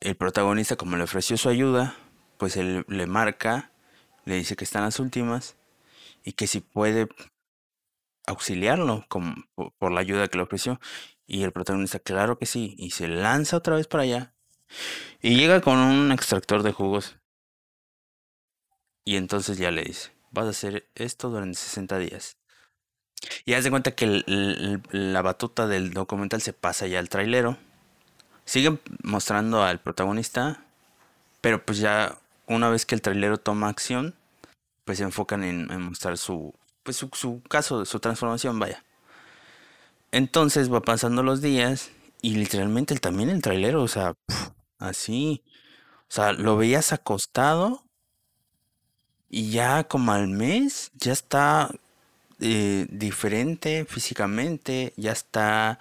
El 0.00 0.16
protagonista, 0.16 0.76
como 0.76 0.96
le 0.96 1.04
ofreció 1.04 1.36
su 1.36 1.48
ayuda, 1.48 1.96
pues 2.42 2.56
él 2.56 2.84
le 2.88 3.06
marca, 3.06 3.70
le 4.24 4.34
dice 4.34 4.56
que 4.56 4.64
está 4.64 4.80
en 4.80 4.86
las 4.86 4.98
últimas 4.98 5.54
y 6.24 6.32
que 6.32 6.48
si 6.48 6.58
puede 6.58 7.06
auxiliarlo 8.26 9.06
por 9.78 9.92
la 9.92 10.00
ayuda 10.00 10.26
que 10.26 10.38
le 10.38 10.42
ofreció. 10.42 10.80
Y 11.24 11.44
el 11.44 11.52
protagonista, 11.52 12.00
claro 12.00 12.40
que 12.40 12.46
sí, 12.46 12.74
y 12.78 12.90
se 12.90 13.06
lanza 13.06 13.56
otra 13.56 13.76
vez 13.76 13.86
para 13.86 14.02
allá. 14.02 14.34
Y 15.20 15.36
llega 15.36 15.60
con 15.60 15.78
un 15.78 16.10
extractor 16.10 16.64
de 16.64 16.72
jugos. 16.72 17.16
Y 19.04 19.14
entonces 19.14 19.56
ya 19.56 19.70
le 19.70 19.84
dice, 19.84 20.10
vas 20.32 20.46
a 20.46 20.50
hacer 20.50 20.90
esto 20.96 21.30
durante 21.30 21.60
60 21.60 21.96
días. 21.98 22.38
Y 23.44 23.54
haz 23.54 23.62
de 23.62 23.70
cuenta 23.70 23.94
que 23.94 24.24
la 24.90 25.22
batuta 25.22 25.68
del 25.68 25.92
documental 25.92 26.42
se 26.42 26.52
pasa 26.52 26.88
ya 26.88 26.98
al 26.98 27.08
trailero. 27.08 27.56
Siguen 28.44 28.80
mostrando 29.04 29.62
al 29.62 29.78
protagonista, 29.78 30.64
pero 31.40 31.64
pues 31.64 31.78
ya 31.78 32.18
una 32.46 32.68
vez 32.70 32.86
que 32.86 32.94
el 32.94 33.02
trailero 33.02 33.38
toma 33.38 33.68
acción, 33.68 34.14
pues 34.84 34.98
se 34.98 35.04
enfocan 35.04 35.44
en, 35.44 35.66
mostrar 35.82 36.18
su, 36.18 36.54
pues 36.82 36.96
su, 36.96 37.10
su, 37.12 37.42
caso, 37.48 37.84
su 37.84 38.00
transformación, 38.00 38.58
vaya. 38.58 38.84
Entonces 40.10 40.72
va 40.72 40.82
pasando 40.82 41.22
los 41.22 41.40
días 41.40 41.90
y 42.20 42.34
literalmente 42.36 42.96
también 42.98 43.30
el 43.30 43.42
trailero, 43.42 43.82
o 43.82 43.88
sea, 43.88 44.14
así, 44.78 45.42
o 46.02 46.14
sea, 46.14 46.32
lo 46.32 46.56
veías 46.56 46.92
acostado 46.92 47.84
y 49.28 49.50
ya 49.50 49.84
como 49.84 50.12
al 50.12 50.28
mes 50.28 50.90
ya 50.94 51.12
está 51.12 51.70
eh, 52.40 52.86
diferente 52.90 53.86
físicamente, 53.86 54.92
ya 54.96 55.12
está 55.12 55.78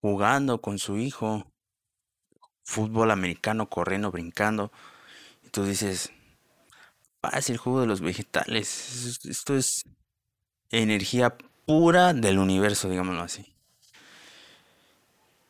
jugando 0.00 0.60
con 0.60 0.78
su 0.78 0.98
hijo, 0.98 1.46
fútbol 2.62 3.10
americano, 3.10 3.68
corriendo, 3.68 4.12
brincando. 4.12 4.70
Tú 5.54 5.64
dices, 5.64 6.10
pasa 7.20 7.52
el 7.52 7.58
jugo 7.58 7.80
de 7.80 7.86
los 7.86 8.00
vegetales. 8.00 9.20
Esto 9.24 9.56
es 9.56 9.84
energía 10.72 11.36
pura 11.64 12.12
del 12.12 12.38
universo, 12.38 12.88
digámoslo 12.88 13.22
así. 13.22 13.54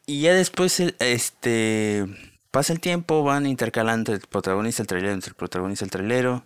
Y 0.05 0.21
ya 0.21 0.35
después, 0.35 0.79
este, 0.99 2.05
pasa 2.51 2.75
el 2.75 2.81
tiempo, 2.81 3.25
van 3.25 3.47
intercalando 3.47 4.13
el 4.13 4.21
protagonista, 4.21 4.83
el 4.83 4.89
trailero, 4.89 5.15
entre 5.15 5.31
el 5.31 5.37
protagonista, 5.37 5.87
el 5.87 5.91
trailero. 5.91 6.45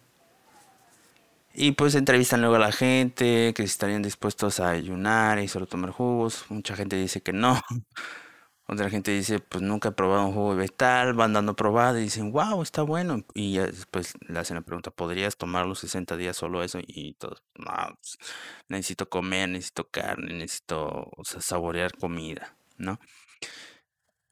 Y 1.53 1.73
pues 1.73 1.97
entrevistan 1.97 2.43
luego 2.43 2.55
a 2.55 2.61
la 2.61 2.71
gente 2.71 3.53
que 3.57 3.65
estarían 3.65 4.03
dispuestos 4.03 4.61
a 4.61 4.71
ayunar 4.71 5.41
y 5.41 5.49
solo 5.49 5.67
tomar 5.67 5.91
jugos. 5.91 6.45
Mucha 6.49 6.77
gente 6.77 6.95
dice 6.95 7.23
que 7.23 7.33
no. 7.33 7.61
Otra 8.71 8.91
gente 8.91 9.13
dice, 9.13 9.39
pues 9.39 9.63
nunca 9.63 9.89
he 9.89 9.93
probado 9.93 10.27
un 10.27 10.35
jugo 10.35 10.55
vegetal, 10.55 11.15
van 11.15 11.33
dando 11.33 11.57
probada 11.57 11.99
y 11.99 12.03
dicen, 12.03 12.33
wow, 12.33 12.61
está 12.61 12.83
bueno. 12.83 13.25
Y 13.33 13.55
ya 13.55 13.65
después 13.65 14.13
le 14.29 14.39
hacen 14.39 14.57
la 14.57 14.61
pregunta, 14.61 14.91
¿podrías 14.91 15.39
tomar 15.39 15.65
los 15.65 15.79
60 15.79 16.19
días 16.19 16.37
solo 16.37 16.63
eso? 16.63 16.79
Y 16.87 17.15
todos, 17.15 17.43
no, 17.55 17.73
pues, 17.99 18.19
necesito 18.69 19.09
comer, 19.09 19.49
necesito 19.49 19.89
carne, 19.89 20.35
necesito 20.35 21.11
saborear 21.25 21.97
comida, 21.97 22.57
¿no? 22.77 23.01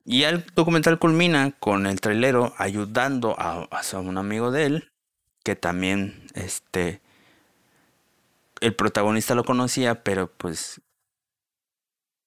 Y 0.04 0.24
el 0.24 0.44
documental 0.54 0.98
culmina 0.98 1.52
con 1.52 1.86
el 1.86 2.02
trailero 2.02 2.52
ayudando 2.58 3.34
a, 3.40 3.66
a 3.70 3.98
un 4.00 4.18
amigo 4.18 4.50
de 4.50 4.66
él, 4.66 4.92
que 5.44 5.56
también, 5.56 6.26
este, 6.34 7.00
el 8.60 8.74
protagonista 8.74 9.34
lo 9.34 9.44
conocía, 9.44 10.04
pero 10.04 10.30
pues 10.30 10.82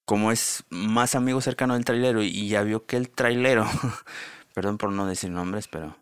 como 0.10 0.32
es 0.32 0.63
más 0.72 1.13
amigo 1.13 1.39
cercano 1.39 1.75
del 1.75 1.86
trailero 1.86 2.24
y 2.24 2.48
ya 2.48 2.63
vio 2.63 2.84
que 2.88 2.98
el 2.98 3.12
trailero, 3.12 3.70
perdón 4.56 4.80
por 4.80 4.92
no 4.92 5.06
decir 5.06 5.30
nombres, 5.30 5.68
pero 5.68 5.96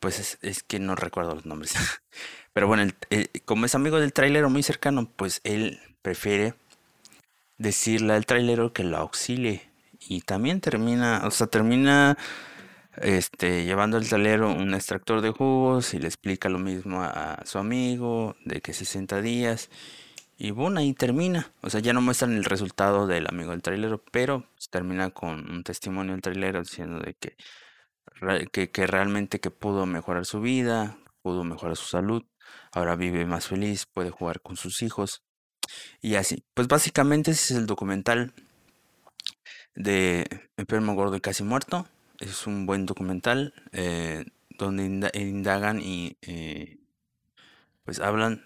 pues 0.00 0.38
es, 0.42 0.62
que 0.64 0.80
no 0.80 0.96
recuerdo 0.96 1.36
los 1.36 1.46
nombres. 1.46 1.76
Pero 2.52 2.66
bueno, 2.66 2.92
como 3.44 3.66
es 3.66 3.76
amigo 3.76 4.00
del 4.00 4.12
trailero 4.12 4.50
muy 4.50 4.64
cercano, 4.64 5.08
pues 5.14 5.40
él 5.44 5.78
prefiere 6.02 6.54
decirle 7.58 8.14
al 8.14 8.26
trailero 8.26 8.72
que 8.72 8.82
lo 8.82 8.96
auxilie. 8.96 9.70
Y 10.08 10.22
también 10.22 10.60
termina, 10.60 11.22
o 11.24 11.30
sea, 11.30 11.46
termina 11.46 12.18
este, 12.96 13.64
llevando 13.64 13.98
al 13.98 14.08
talero 14.08 14.50
un 14.52 14.74
extractor 14.74 15.20
de 15.20 15.30
jugos 15.30 15.94
y 15.94 16.00
le 16.00 16.08
explica 16.08 16.48
lo 16.48 16.58
mismo 16.58 17.02
a, 17.04 17.40
su 17.44 17.58
amigo 17.58 18.34
de 18.44 18.60
que 18.60 18.72
60 18.72 19.22
días 19.22 19.70
y 20.36 20.50
bueno, 20.50 20.80
ahí 20.80 20.94
termina. 20.94 21.52
O 21.62 21.70
sea, 21.70 21.80
ya 21.80 21.92
no 21.92 22.00
muestran 22.00 22.32
el 22.32 22.44
resultado 22.44 23.06
del 23.06 23.26
amigo 23.28 23.52
del 23.52 23.62
trailero, 23.62 24.02
pero 24.10 24.46
termina 24.70 25.10
con 25.10 25.50
un 25.50 25.64
testimonio 25.64 26.12
del 26.12 26.22
trailero 26.22 26.60
diciendo 26.60 27.00
de 27.00 27.14
que, 27.14 27.36
que, 28.52 28.70
que 28.70 28.86
realmente 28.86 29.40
que 29.40 29.50
pudo 29.50 29.86
mejorar 29.86 30.26
su 30.26 30.40
vida, 30.40 30.98
pudo 31.22 31.44
mejorar 31.44 31.76
su 31.76 31.86
salud, 31.86 32.24
ahora 32.72 32.96
vive 32.96 33.26
más 33.26 33.46
feliz, 33.46 33.86
puede 33.86 34.10
jugar 34.10 34.40
con 34.40 34.56
sus 34.56 34.82
hijos 34.82 35.22
y 36.00 36.16
así. 36.16 36.44
Pues 36.54 36.68
básicamente 36.68 37.30
ese 37.30 37.54
es 37.54 37.60
el 37.60 37.66
documental 37.66 38.32
de 39.74 40.48
Enfermo 40.56 40.94
Gordo 40.94 41.16
y 41.16 41.20
Casi 41.20 41.42
Muerto 41.42 41.86
es 42.20 42.46
un 42.46 42.66
buen 42.66 42.86
documental 42.86 43.54
eh, 43.72 44.24
donde 44.50 44.84
indagan 45.14 45.80
y 45.80 46.16
eh, 46.22 46.78
pues 47.84 48.00
hablan 48.00 48.44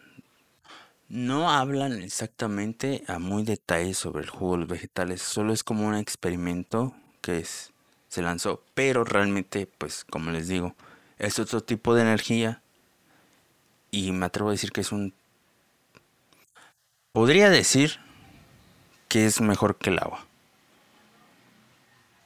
No 1.09 1.51
hablan 1.51 2.03
exactamente 2.03 3.03
a 3.07 3.19
muy 3.19 3.43
detalle 3.43 3.95
sobre 3.95 4.23
el 4.23 4.29
jugo 4.29 4.53
de 4.53 4.59
los 4.59 4.69
vegetales, 4.69 5.23
solo 5.23 5.55
es 5.55 5.65
como 5.65 5.87
un 5.87 5.95
experimento 5.95 6.95
que 7.23 7.39
es, 7.39 7.73
se 8.09 8.21
lanzó, 8.21 8.63
pero 8.75 9.05
realmente, 9.05 9.67
pues 9.79 10.05
como 10.05 10.31
les 10.33 10.49
digo, 10.49 10.75
es 11.19 11.39
otro 11.39 11.63
tipo 11.63 11.95
de 11.95 12.03
energía 12.03 12.61
y 13.91 14.13
me 14.13 14.27
atrevo 14.27 14.51
a 14.51 14.53
decir 14.53 14.71
que 14.71 14.83
es 14.83 14.93
un... 14.93 15.15
Podría 17.13 17.49
decir 17.49 17.99
que 19.09 19.25
es 19.25 19.41
mejor 19.41 19.77
que 19.77 19.89
el 19.89 19.99
agua, 20.01 20.27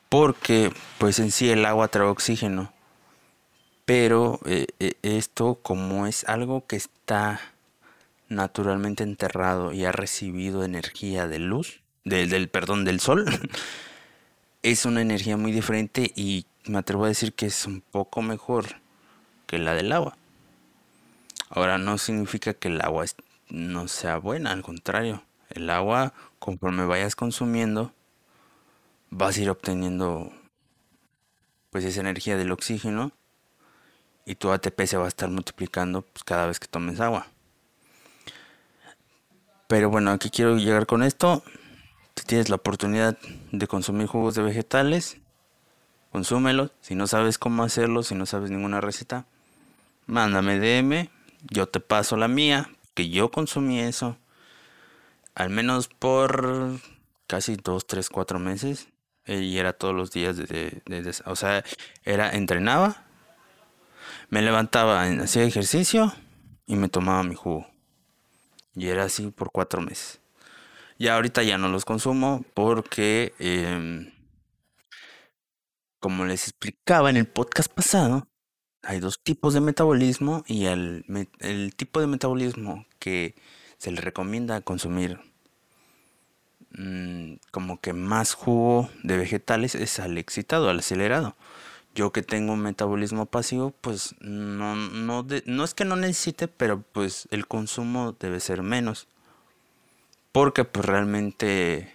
porque 0.09 0.73
pues 0.99 1.21
en 1.21 1.31
sí 1.31 1.49
el 1.51 1.65
agua 1.67 1.87
trae 1.87 2.09
oxígeno, 2.09 2.73
pero 3.85 4.41
eh, 4.45 4.67
eh, 4.81 4.95
esto 5.03 5.61
como 5.63 6.09
es 6.09 6.25
algo 6.25 6.67
que 6.67 6.75
está 6.75 7.52
naturalmente 8.35 9.03
enterrado 9.03 9.73
y 9.73 9.85
ha 9.85 9.93
recibido 9.93 10.65
energía 10.65 11.29
de 11.29 11.39
luz, 11.39 11.81
del 12.05 12.49
perdón, 12.49 12.85
del 12.85 13.01
sol, 13.01 13.27
es 14.63 14.85
una 14.85 15.01
energía 15.01 15.37
muy 15.37 15.53
diferente 15.53 16.13
y 16.15 16.47
me 16.65 16.79
atrevo 16.79 17.05
a 17.05 17.09
decir 17.09 17.33
que 17.33 17.47
es 17.47 17.67
un 17.67 17.81
poco 17.81 18.23
mejor 18.23 18.81
que 19.47 19.59
la 19.59 19.75
del 19.75 19.93
agua. 19.93 20.17
Ahora 21.51 21.79
no 21.79 21.99
significa 21.99 22.55
que 22.55 22.69
el 22.69 22.81
agua 22.81 23.05
no 23.49 23.89
sea 23.89 24.17
buena, 24.17 24.53
al 24.53 24.63
contrario, 24.63 25.23
el 25.51 25.69
agua 25.71 26.15
conforme 26.39 26.87
vayas 26.87 27.15
consumiendo 27.15 27.93
vas 29.11 29.37
a 29.37 29.43
ir 29.43 29.51
obteniendo 29.51 30.33
pues 31.71 31.85
esa 31.85 32.01
energía 32.01 32.37
del 32.37 32.51
oxígeno 32.51 33.13
y 34.25 34.37
tu 34.37 34.51
ATP 34.51 34.87
se 34.87 34.97
va 34.97 35.05
a 35.05 35.09
estar 35.09 35.29
multiplicando 35.29 36.03
pues, 36.03 36.25
cada 36.25 36.47
vez 36.47 36.59
que 36.59 36.67
tomes 36.67 37.01
agua. 37.01 37.27
Pero 39.73 39.89
bueno, 39.89 40.11
aquí 40.11 40.29
quiero 40.29 40.59
llegar 40.59 40.85
con 40.85 41.03
esto. 41.03 41.43
Si 42.15 42.27
tienes 42.27 42.51
la 42.51 42.57
oportunidad 42.57 43.17
de 43.53 43.67
consumir 43.67 44.07
jugos 44.07 44.35
de 44.35 44.43
vegetales, 44.43 45.17
consúmelos. 46.11 46.73
Si 46.83 46.95
no 46.95 47.07
sabes 47.07 47.39
cómo 47.39 47.65
hacerlo, 47.65 48.03
si 48.03 48.15
no 48.15 48.27
sabes 48.27 48.51
ninguna 48.51 48.83
receta, 48.83 49.25
mándame 50.05 50.59
DM. 50.59 51.09
Yo 51.49 51.69
te 51.71 51.81
paso 51.81 52.19
la 52.19 52.29
mía, 52.29 52.69
que 52.93 53.09
yo 53.09 53.31
consumí 53.31 53.81
eso. 53.81 54.19
Al 55.35 55.49
menos 55.49 55.89
por 55.89 56.79
casi 57.27 57.57
2, 57.57 57.87
3, 57.87 58.11
4 58.11 58.39
meses. 58.39 58.89
Y 59.27 59.57
era 59.57 59.73
todos 59.73 59.95
los 59.95 60.11
días 60.11 60.37
de, 60.37 60.83
o 61.25 61.35
sea, 61.35 61.65
era 62.05 62.31
entrenaba, 62.33 63.07
me 64.29 64.43
levantaba, 64.43 65.05
hacía 65.05 65.45
ejercicio 65.45 66.13
y 66.67 66.77
me 66.77 66.91
tomaba 66.91 67.23
mi 67.23 67.35
jugo. 67.35 67.72
Y 68.75 68.89
era 68.89 69.05
así 69.05 69.31
por 69.31 69.51
cuatro 69.53 69.83
meses. 69.83 70.21
Y 70.99 71.09
ahorita 71.09 71.43
ya 71.43 71.59
no 71.59 71.69
los 71.69 71.85
consumo 71.85 72.45
porque, 72.55 73.35
em, 73.39 74.13
como 75.99 76.25
les 76.25 76.49
explicaba 76.49 77.11
en 77.11 77.17
el 77.17 77.27
podcast 77.27 77.73
pasado, 77.73 78.29
hay 78.83 79.01
dos 79.01 79.23
tipos 79.23 79.55
de 79.55 79.61
metabolismo 79.61 80.45
y 80.47 80.67
el, 80.67 81.05
tipo 81.77 82.01
de 82.01 82.07
metabolismo 82.07 82.87
que 82.99 83.35
se 83.79 83.93
le 83.93 84.01
recomienda 84.01 84.61
consumir 84.61 85.19
mm, 86.71 87.35
como 87.51 87.81
que 87.81 87.93
más 87.93 88.35
jugo 88.35 88.91
de 89.03 89.17
vegetales 89.17 89.75
es 89.75 90.01
al 90.01 90.19
excitado, 90.19 90.69
al 90.71 90.81
acelerado. 90.81 91.37
Yo 91.95 92.11
que 92.11 92.23
tengo 92.23 92.55
un 92.55 92.61
metabolismo 92.61 93.27
pasivo, 93.27 93.75
pues 93.81 94.15
no, 94.21 94.75
no, 94.77 95.27
no 95.45 95.65
es 95.65 95.75
que 95.75 95.85
no 95.85 95.97
necesite, 95.97 96.49
pero 96.49 96.81
pues 96.81 97.29
el 97.31 97.47
consumo 97.47 98.17
debe 98.19 98.41
ser 98.41 98.63
menos. 98.63 99.09
Porque 100.33 100.65
pues 100.65 100.87
realmente 100.87 101.93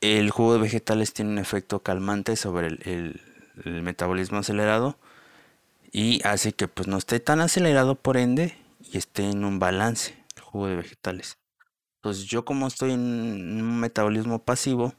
el 0.00 0.30
jugo 0.30 0.54
de 0.54 0.60
vegetales 0.60 1.12
tiene 1.12 1.32
un 1.32 1.38
efecto 1.38 1.82
calmante 1.82 2.36
sobre 2.36 2.68
el, 2.68 3.20
metabolismo 3.64 4.36
acelerado 4.36 4.98
y 5.90 6.20
hace 6.26 6.52
que 6.52 6.68
pues 6.68 6.88
no 6.88 6.98
esté 6.98 7.20
tan 7.20 7.40
acelerado 7.40 7.94
por 7.94 8.18
ende 8.18 8.54
y 8.80 8.98
esté 8.98 9.30
en 9.30 9.46
un 9.46 9.58
balance 9.58 10.14
el 10.36 10.42
jugo 10.42 10.66
de 10.66 10.76
vegetales. 10.76 11.38
Entonces 11.96 12.24
yo 12.24 12.44
como 12.44 12.66
estoy 12.66 12.92
en 12.92 13.00
un 13.00 13.80
metabolismo 13.80 14.40
pasivo, 14.40 14.92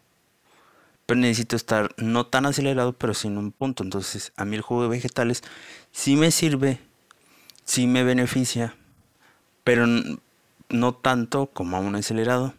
pero 1.08 1.20
necesito 1.22 1.56
estar 1.56 1.96
no 1.98 2.28
tan 2.28 2.46
acelerado, 2.46 2.94
pero 2.94 3.16
sin 3.16 3.38
un 3.38 3.52
punto. 3.52 3.82
Entonces, 3.82 4.34
a 4.36 4.46
mí 4.46 4.58
el 4.58 4.62
jugo 4.62 4.84
de 4.84 4.90
vegetales 4.90 5.42
sí 5.92 6.18
me 6.18 6.32
sirve, 6.32 6.80
sí 7.64 7.88
me 7.88 8.04
beneficia, 8.04 8.76
pero 9.64 9.88
no 10.70 10.94
tanto 10.94 11.48
como 11.48 11.78
a 11.78 11.80
un 11.80 11.96
acelerado, 11.96 12.54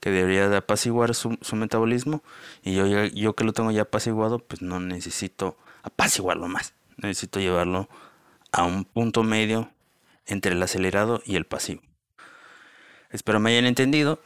que 0.00 0.10
debería 0.10 0.48
de 0.48 0.56
apaciguar 0.56 1.14
su, 1.14 1.38
metabolismo. 1.52 2.22
Y 2.62 2.74
yo, 2.74 2.86
yo 2.86 3.34
que 3.34 3.44
lo 3.44 3.52
tengo 3.52 3.70
ya 3.70 3.82
apaciguado, 3.82 4.40
pues 4.40 4.60
no 4.60 4.80
necesito 4.80 5.56
apaciguarlo 5.82 6.48
más. 6.48 6.74
Necesito 6.96 7.38
llevarlo 7.38 7.88
a 8.52 8.64
un 8.64 8.84
punto 8.84 9.22
medio 9.22 9.70
entre 10.26 10.52
el 10.52 10.62
acelerado 10.62 11.22
y 11.24 11.36
el 11.36 11.46
pasivo. 11.46 11.80
Espero 13.10 13.38
me 13.38 13.50
hayan 13.52 13.66
entendido. 13.66 14.20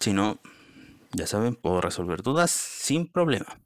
Si 0.00 0.12
no, 0.12 0.38
ya 1.16 1.26
saben, 1.26 1.54
puedo 1.54 1.80
resolver 1.80 2.22
dudas 2.22 2.50
sin 2.50 3.10
problema. 3.10 3.60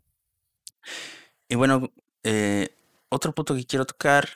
Y 1.49 1.57
bueno, 1.57 1.93
eh, 2.23 2.77
otro 3.09 3.35
punto 3.35 3.55
que 3.55 3.67
quiero 3.67 3.85
tocar. 3.85 4.29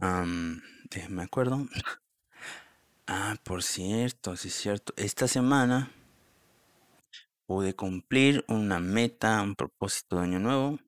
me 0.00 1.22
acuerdo. 1.22 1.66
Ah, 3.08 3.36
por 3.44 3.62
cierto, 3.62 4.36
sí 4.36 4.48
es 4.48 4.54
cierto. 4.54 4.92
Esta 4.96 5.28
semana 5.28 5.92
pude 7.46 7.74
cumplir 7.74 8.44
una 8.48 8.80
meta, 8.80 9.40
un 9.42 9.54
propósito 9.54 10.16
de 10.16 10.24
año 10.24 10.40
nuevo, 10.40 10.80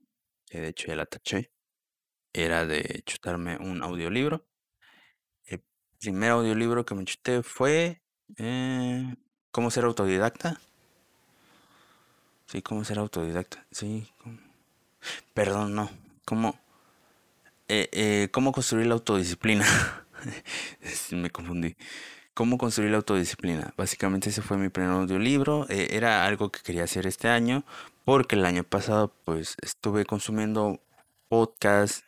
de 0.50 0.68
hecho 0.68 0.88
ya 0.88 0.96
la 0.96 1.06
taché. 1.06 1.52
Era 2.32 2.66
de 2.66 3.02
chutarme 3.06 3.56
un 3.58 3.82
audiolibro. 3.84 4.46
El 5.44 5.62
primer 6.00 6.30
audiolibro 6.32 6.84
que 6.84 6.94
me 6.96 7.04
chuté 7.04 7.42
fue 7.44 8.02
eh, 8.36 9.14
¿Cómo 9.50 9.70
ser 9.70 9.84
autodidacta? 9.84 10.60
Sí, 12.48 12.62
cómo 12.62 12.82
ser 12.82 12.98
autodidacta. 12.98 13.66
Sí. 13.70 14.08
Perdón, 15.34 15.74
no. 15.74 15.90
¿Cómo, 16.24 16.58
eh, 17.68 17.88
eh, 17.92 18.28
¿Cómo 18.32 18.52
construir 18.52 18.86
la 18.86 18.94
autodisciplina? 18.94 19.66
Me 21.12 21.30
confundí. 21.30 21.76
¿Cómo 22.32 22.56
construir 22.56 22.90
la 22.92 22.98
autodisciplina? 22.98 23.74
Básicamente 23.76 24.30
ese 24.30 24.40
fue 24.40 24.56
mi 24.56 24.70
primer 24.70 24.92
audiolibro. 24.92 25.66
Eh, 25.68 25.88
era 25.92 26.24
algo 26.24 26.50
que 26.50 26.60
quería 26.62 26.84
hacer 26.84 27.06
este 27.06 27.28
año 27.28 27.64
porque 28.06 28.36
el 28.36 28.46
año 28.46 28.64
pasado 28.64 29.12
pues 29.24 29.56
estuve 29.60 30.06
consumiendo 30.06 30.80
podcasts. 31.28 32.04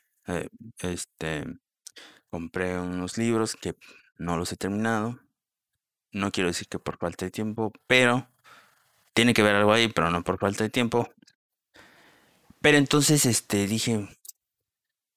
este, 0.81 1.44
compré 2.31 2.79
unos 2.79 3.18
libros 3.18 3.57
que 3.57 3.74
no 4.16 4.38
los 4.38 4.53
he 4.53 4.57
terminado. 4.57 5.20
No 6.12 6.31
quiero 6.33 6.48
decir 6.48 6.68
que 6.68 6.79
por 6.79 6.96
falta 6.96 7.26
de 7.26 7.31
tiempo, 7.31 7.72
pero 7.87 8.26
tiene 9.14 9.35
que 9.35 9.42
ver 9.42 9.57
algo 9.57 9.73
ahí, 9.73 9.88
pero 9.88 10.11
no 10.11 10.23
por 10.25 10.38
falta 10.38 10.64
de 10.64 10.70
tiempo. 10.70 11.09
Pero 12.61 12.79
entonces, 12.79 13.27
este, 13.27 13.66
dije, 13.66 14.09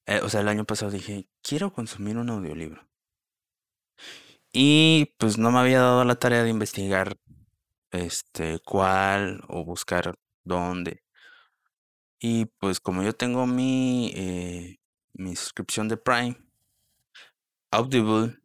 eh, 0.06 0.22
o 0.24 0.30
sea, 0.30 0.42
el 0.42 0.48
año 0.48 0.66
pasado 0.66 0.92
dije, 0.92 1.28
quiero 1.42 1.74
consumir 1.74 2.18
un 2.18 2.30
audiolibro. 2.30 2.88
Y 4.52 5.14
pues 5.18 5.38
no 5.38 5.52
me 5.52 5.60
había 5.60 5.80
dado 5.80 6.06
la 6.06 6.16
tarea 6.16 6.44
de 6.44 6.50
investigar, 6.50 7.18
este, 7.92 8.60
cuál 8.60 9.44
o 9.48 9.66
buscar 9.66 10.16
dónde. 10.44 11.04
Y 12.20 12.46
pues 12.60 12.80
como 12.80 13.04
yo 13.04 13.14
tengo 13.14 13.46
mi, 13.48 14.12
eh, 14.16 14.80
mi 15.14 15.36
suscripción 15.36 15.88
de 15.90 15.98
Prime, 15.98 16.38
Audible 17.72 18.38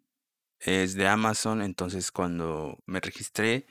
es 0.60 0.94
de 0.94 1.06
Amazon, 1.06 1.62
entonces 1.62 2.10
cuando 2.10 2.78
me 2.86 3.00
registré, 3.00 3.66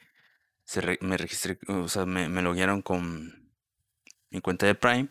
me 1.01 1.17
registré, 1.17 1.57
o 1.67 1.87
sea, 1.87 2.05
me, 2.05 2.29
me 2.29 2.41
loguearon 2.41 2.81
con 2.81 3.49
mi 4.29 4.41
cuenta 4.41 4.65
de 4.65 4.75
Prime 4.75 5.07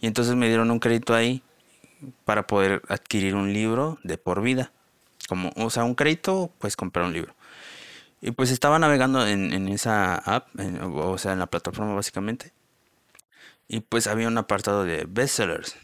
y 0.00 0.06
entonces 0.06 0.34
me 0.34 0.48
dieron 0.48 0.70
un 0.70 0.78
crédito 0.78 1.14
ahí 1.14 1.42
para 2.24 2.46
poder 2.46 2.82
adquirir 2.88 3.34
un 3.34 3.52
libro 3.52 3.98
de 4.02 4.18
por 4.18 4.42
vida. 4.42 4.72
Como, 5.28 5.50
o 5.56 5.70
sea, 5.70 5.84
un 5.84 5.94
crédito, 5.94 6.52
pues 6.58 6.76
comprar 6.76 7.06
un 7.06 7.12
libro. 7.12 7.34
Y 8.20 8.30
pues 8.30 8.50
estaba 8.50 8.78
navegando 8.78 9.26
en, 9.26 9.52
en 9.52 9.68
esa 9.68 10.16
app, 10.16 10.48
o 10.84 11.18
sea, 11.18 11.32
en 11.32 11.38
la 11.38 11.46
plataforma 11.46 11.94
básicamente. 11.94 12.52
Y 13.68 13.80
pues 13.80 14.06
había 14.06 14.28
un 14.28 14.38
apartado 14.38 14.84
de 14.84 15.06
bestsellers. 15.08 15.76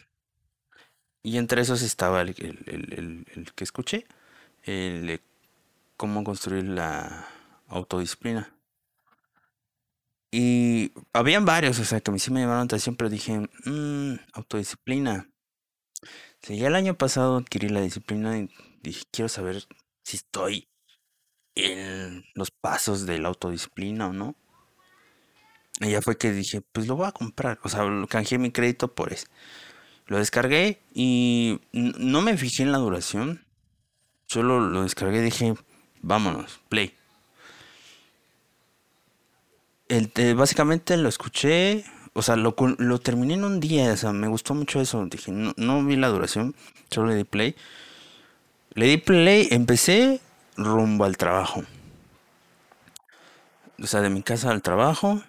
Y 1.22 1.38
entre 1.38 1.62
esos 1.62 1.82
estaba 1.82 2.20
el, 2.22 2.34
el, 2.66 3.26
el 3.34 3.52
que 3.54 3.64
escuché, 3.64 4.06
el 4.64 5.06
de 5.06 5.20
cómo 5.96 6.24
construir 6.24 6.64
la 6.64 7.28
autodisciplina. 7.68 8.52
Y 10.34 10.92
habían 11.12 11.44
varios, 11.44 11.78
o 11.78 11.84
sea, 11.84 12.00
que 12.00 12.10
a 12.10 12.14
mí 12.14 12.18
sí 12.18 12.30
me 12.30 12.40
llamaron 12.40 12.60
la 12.60 12.64
atención, 12.64 12.96
pero 12.96 13.10
dije, 13.10 13.38
mmm, 13.66 14.14
autodisciplina. 14.32 15.28
Si 16.40 16.56
ya 16.56 16.68
el 16.68 16.74
año 16.74 16.96
pasado 16.96 17.36
adquirí 17.36 17.68
la 17.68 17.82
disciplina 17.82 18.38
y 18.38 18.48
dije, 18.82 19.04
quiero 19.12 19.28
saber 19.28 19.62
si 20.02 20.16
estoy 20.16 20.68
los 22.34 22.50
pasos 22.50 23.04
de 23.04 23.18
la 23.18 23.28
autodisciplina 23.28 24.08
o 24.08 24.12
no. 24.14 24.34
Y 25.80 25.90
ya 25.90 26.00
fue 26.00 26.16
que 26.16 26.32
dije, 26.32 26.62
pues 26.62 26.86
lo 26.86 26.96
voy 26.96 27.08
a 27.08 27.12
comprar. 27.12 27.58
O 27.62 27.68
sea, 27.68 27.84
canjeé 28.08 28.38
mi 28.38 28.50
crédito 28.50 28.94
por 28.94 29.12
eso. 29.12 29.26
Lo 30.06 30.16
descargué 30.16 30.80
y 30.94 31.60
no 31.72 32.22
me 32.22 32.38
fijé 32.38 32.62
en 32.62 32.72
la 32.72 32.78
duración. 32.78 33.44
Solo 34.26 34.60
lo 34.60 34.82
descargué 34.82 35.18
y 35.18 35.24
dije, 35.24 35.54
vámonos, 36.00 36.60
play. 36.70 36.96
Básicamente 40.36 40.96
lo 40.96 41.08
escuché, 41.08 41.84
o 42.14 42.22
sea, 42.22 42.36
lo, 42.36 42.54
lo, 42.78 42.98
terminé 42.98 43.34
en 43.34 43.44
un 43.44 43.60
día, 43.60 43.92
o 43.92 43.96
sea, 43.96 44.12
me 44.12 44.28
gustó 44.28 44.54
mucho 44.54 44.80
eso. 44.80 45.04
Dije, 45.06 45.32
no, 45.32 45.52
no 45.56 45.84
vi 45.84 45.96
la 45.96 46.08
duración, 46.08 46.54
solo 46.90 47.08
le 47.08 47.16
di 47.16 47.24
play. 47.24 47.54
Le 48.74 48.86
di 48.86 48.96
play, 48.96 49.48
empecé 49.50 50.20
rumbo 50.56 51.04
al 51.04 51.16
trabajo. 51.16 51.62
O 53.82 53.86
sea, 53.86 54.00
de 54.00 54.10
mi 54.10 54.22
casa 54.22 54.50
al 54.50 54.62
trabajo. 54.62 55.22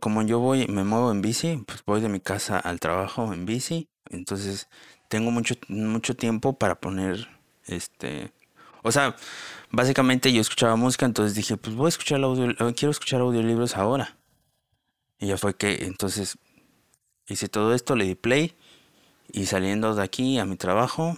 como 0.00 0.22
yo 0.22 0.40
voy, 0.40 0.66
me 0.66 0.84
muevo 0.84 1.10
en 1.10 1.22
bici, 1.22 1.62
pues 1.66 1.82
voy 1.86 2.00
de 2.00 2.08
mi 2.08 2.20
casa 2.20 2.58
al 2.58 2.80
trabajo 2.80 3.32
en 3.32 3.46
bici. 3.46 3.88
Entonces, 4.10 4.68
tengo 5.08 5.30
mucho, 5.30 5.54
mucho 5.68 6.16
tiempo 6.16 6.58
para 6.58 6.80
poner, 6.80 7.28
este, 7.66 8.32
o 8.82 8.92
sea, 8.92 9.16
básicamente 9.70 10.32
yo 10.32 10.40
escuchaba 10.40 10.76
música, 10.76 11.06
entonces 11.06 11.34
dije, 11.34 11.56
pues 11.56 11.76
voy 11.76 11.86
a 11.86 11.88
escuchar 11.90 12.22
audio, 12.22 12.50
eh, 12.50 12.74
quiero 12.74 12.90
escuchar 12.90 13.20
audiolibros 13.20 13.76
ahora. 13.76 14.16
Y 15.18 15.28
ya 15.28 15.38
fue 15.38 15.54
que, 15.56 15.84
entonces, 15.84 16.38
hice 17.28 17.48
todo 17.48 17.74
esto, 17.74 17.96
le 17.96 18.04
di 18.04 18.14
play, 18.14 18.54
y 19.32 19.46
saliendo 19.46 19.94
de 19.94 20.02
aquí 20.02 20.38
a 20.38 20.44
mi 20.44 20.56
trabajo, 20.56 21.16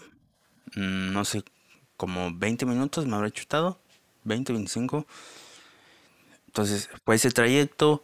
mm, 0.76 1.12
no 1.12 1.24
sé, 1.24 1.44
como 1.96 2.30
20 2.32 2.66
minutos 2.66 3.06
me 3.06 3.16
habré 3.16 3.30
chutado, 3.32 3.80
20, 4.24 4.52
25. 4.52 5.06
Entonces, 6.46 6.88
fue 7.04 7.16
ese 7.16 7.30
trayecto, 7.30 8.02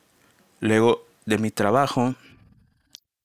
luego 0.60 1.06
de 1.26 1.38
mi 1.38 1.50
trabajo, 1.50 2.14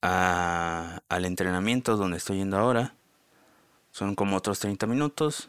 al 0.02 1.24
entrenamiento 1.24 1.96
donde 1.96 2.16
estoy 2.16 2.38
yendo 2.38 2.56
ahora. 2.56 2.94
Son 3.92 4.14
como 4.14 4.36
otros 4.36 4.60
30 4.60 4.86
minutos. 4.86 5.48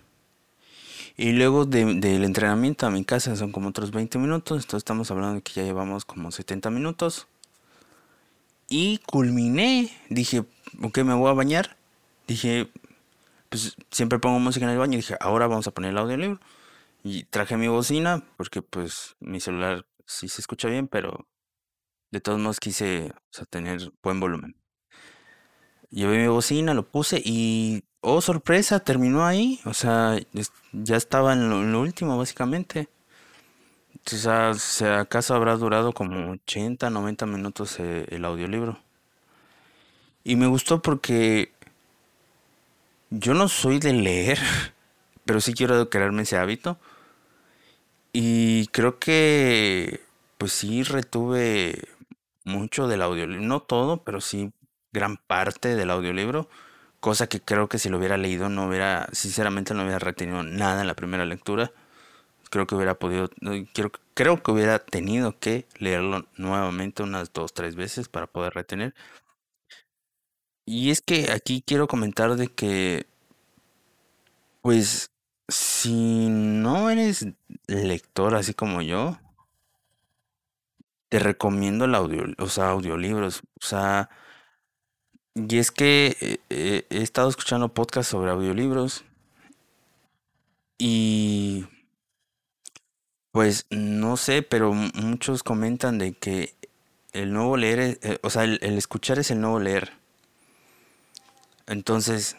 Y 1.17 1.33
luego 1.33 1.65
del 1.65 2.23
entrenamiento 2.23 2.85
a 2.85 2.91
mi 2.91 3.03
casa 3.03 3.35
son 3.35 3.51
como 3.51 3.69
otros 3.69 3.91
20 3.91 4.17
minutos. 4.17 4.63
Entonces 4.63 4.79
estamos 4.79 5.11
hablando 5.11 5.35
de 5.35 5.41
que 5.41 5.53
ya 5.53 5.63
llevamos 5.63 6.05
como 6.05 6.31
70 6.31 6.69
minutos. 6.69 7.27
Y 8.69 8.99
culminé. 8.99 9.91
Dije, 10.09 10.45
ok, 10.81 10.99
me 10.99 11.13
voy 11.13 11.29
a 11.29 11.33
bañar. 11.33 11.77
Dije, 12.27 12.69
pues 13.49 13.75
siempre 13.91 14.19
pongo 14.19 14.39
música 14.39 14.65
en 14.65 14.71
el 14.71 14.77
baño. 14.77 14.97
Dije, 14.97 15.17
ahora 15.19 15.47
vamos 15.47 15.67
a 15.67 15.71
poner 15.71 15.91
el 15.91 15.97
audiolibro. 15.97 16.39
Y 17.03 17.23
traje 17.25 17.57
mi 17.57 17.67
bocina 17.67 18.23
porque 18.37 18.61
pues 18.61 19.15
mi 19.19 19.39
celular 19.39 19.85
sí 20.05 20.27
se 20.29 20.41
escucha 20.41 20.67
bien, 20.67 20.87
pero 20.87 21.27
de 22.11 22.21
todos 22.21 22.39
modos 22.39 22.59
quise 22.59 23.13
tener 23.49 23.91
buen 24.03 24.19
volumen. 24.19 24.55
Llevé 25.89 26.19
mi 26.19 26.27
bocina, 26.27 26.73
lo 26.73 26.89
puse 26.89 27.21
y, 27.23 27.83
oh 28.01 28.21
sorpresa, 28.21 28.79
terminó 28.79 29.25
ahí. 29.25 29.59
O 29.65 29.73
sea, 29.73 30.17
ya 30.71 30.95
estaba 30.97 31.33
en 31.33 31.71
lo, 31.71 31.81
último 31.81 32.17
básicamente. 32.17 32.89
O 34.05 34.09
sea, 34.09 34.53
si 34.55 34.85
acaso 34.85 35.35
habrá 35.35 35.55
durado 35.57 35.93
como 35.93 36.31
80, 36.31 36.89
90 36.89 37.25
minutos 37.25 37.79
eh, 37.79 38.05
el 38.09 38.25
audiolibro. 38.25 38.79
Y 40.23 40.35
me 40.35 40.47
gustó 40.47 40.81
porque 40.81 41.51
yo 43.09 43.33
no 43.33 43.47
soy 43.47 43.79
de 43.79 43.93
leer, 43.93 44.39
pero 45.25 45.41
sí 45.41 45.53
quiero 45.53 45.89
crearme 45.89 46.23
ese 46.23 46.37
hábito. 46.37 46.79
Y 48.13 48.67
creo 48.67 48.99
que, 48.99 50.01
pues 50.37 50.51
sí, 50.51 50.83
retuve 50.83 51.87
mucho 52.43 52.87
del 52.87 53.01
audiolibro, 53.01 53.45
no 53.45 53.61
todo, 53.61 54.03
pero 54.03 54.21
sí 54.21 54.51
gran 54.91 55.17
parte 55.17 55.75
del 55.75 55.91
audiolibro, 55.91 56.49
cosa 57.01 57.27
que 57.27 57.41
creo 57.41 57.67
que 57.67 57.79
si 57.79 57.89
lo 57.89 57.97
hubiera 57.97 58.17
leído 58.17 58.49
no 58.49 58.67
hubiera, 58.67 59.09
sinceramente 59.11 59.73
no 59.73 59.83
hubiera 59.83 59.99
retenido 59.99 60.43
nada 60.43 60.81
en 60.81 60.87
la 60.87 60.95
primera 60.95 61.25
lectura. 61.25 61.73
Creo 62.51 62.67
que 62.67 62.75
hubiera 62.75 62.95
podido, 62.95 63.29
quiero, 63.73 63.91
creo 64.13 64.43
que 64.43 64.51
hubiera 64.51 64.79
tenido 64.79 65.39
que 65.39 65.67
leerlo 65.79 66.27
nuevamente 66.37 67.03
unas 67.03 67.33
dos, 67.33 67.53
tres 67.53 67.75
veces 67.75 68.09
para 68.09 68.27
poder 68.27 68.53
retener. 68.53 68.95
Y 70.65 70.91
es 70.91 71.01
que 71.01 71.31
aquí 71.31 71.63
quiero 71.65 71.87
comentar 71.87 72.35
de 72.35 72.47
que, 72.47 73.07
pues, 74.61 75.11
si 75.47 76.29
no 76.29 76.89
eres 76.89 77.27
lector 77.67 78.35
así 78.35 78.53
como 78.53 78.81
yo, 78.81 79.17
te 81.09 81.19
recomiendo 81.19 81.85
el 81.85 81.95
audio, 81.95 82.25
sea, 82.47 82.69
audiolibros. 82.69 83.41
O 83.61 83.65
sea, 83.65 84.09
y 85.33 85.57
es 85.57 85.71
que 85.71 86.17
eh, 86.19 86.39
eh, 86.49 86.85
he 86.89 87.01
estado 87.01 87.29
escuchando 87.29 87.69
podcasts 87.73 88.11
sobre 88.11 88.31
audiolibros 88.31 89.03
y 90.77 91.67
pues 93.31 93.65
no 93.69 94.17
sé, 94.17 94.41
pero 94.41 94.73
muchos 94.73 95.43
comentan 95.43 95.97
de 95.97 96.13
que 96.13 96.53
el 97.13 97.33
nuevo 97.33 97.55
leer, 97.57 97.99
eh, 98.01 98.19
o 98.23 98.29
sea, 98.29 98.43
el, 98.43 98.59
el 98.61 98.77
escuchar 98.77 99.19
es 99.19 99.31
el 99.31 99.39
nuevo 99.39 99.59
leer. 99.59 99.93
Entonces, 101.67 102.35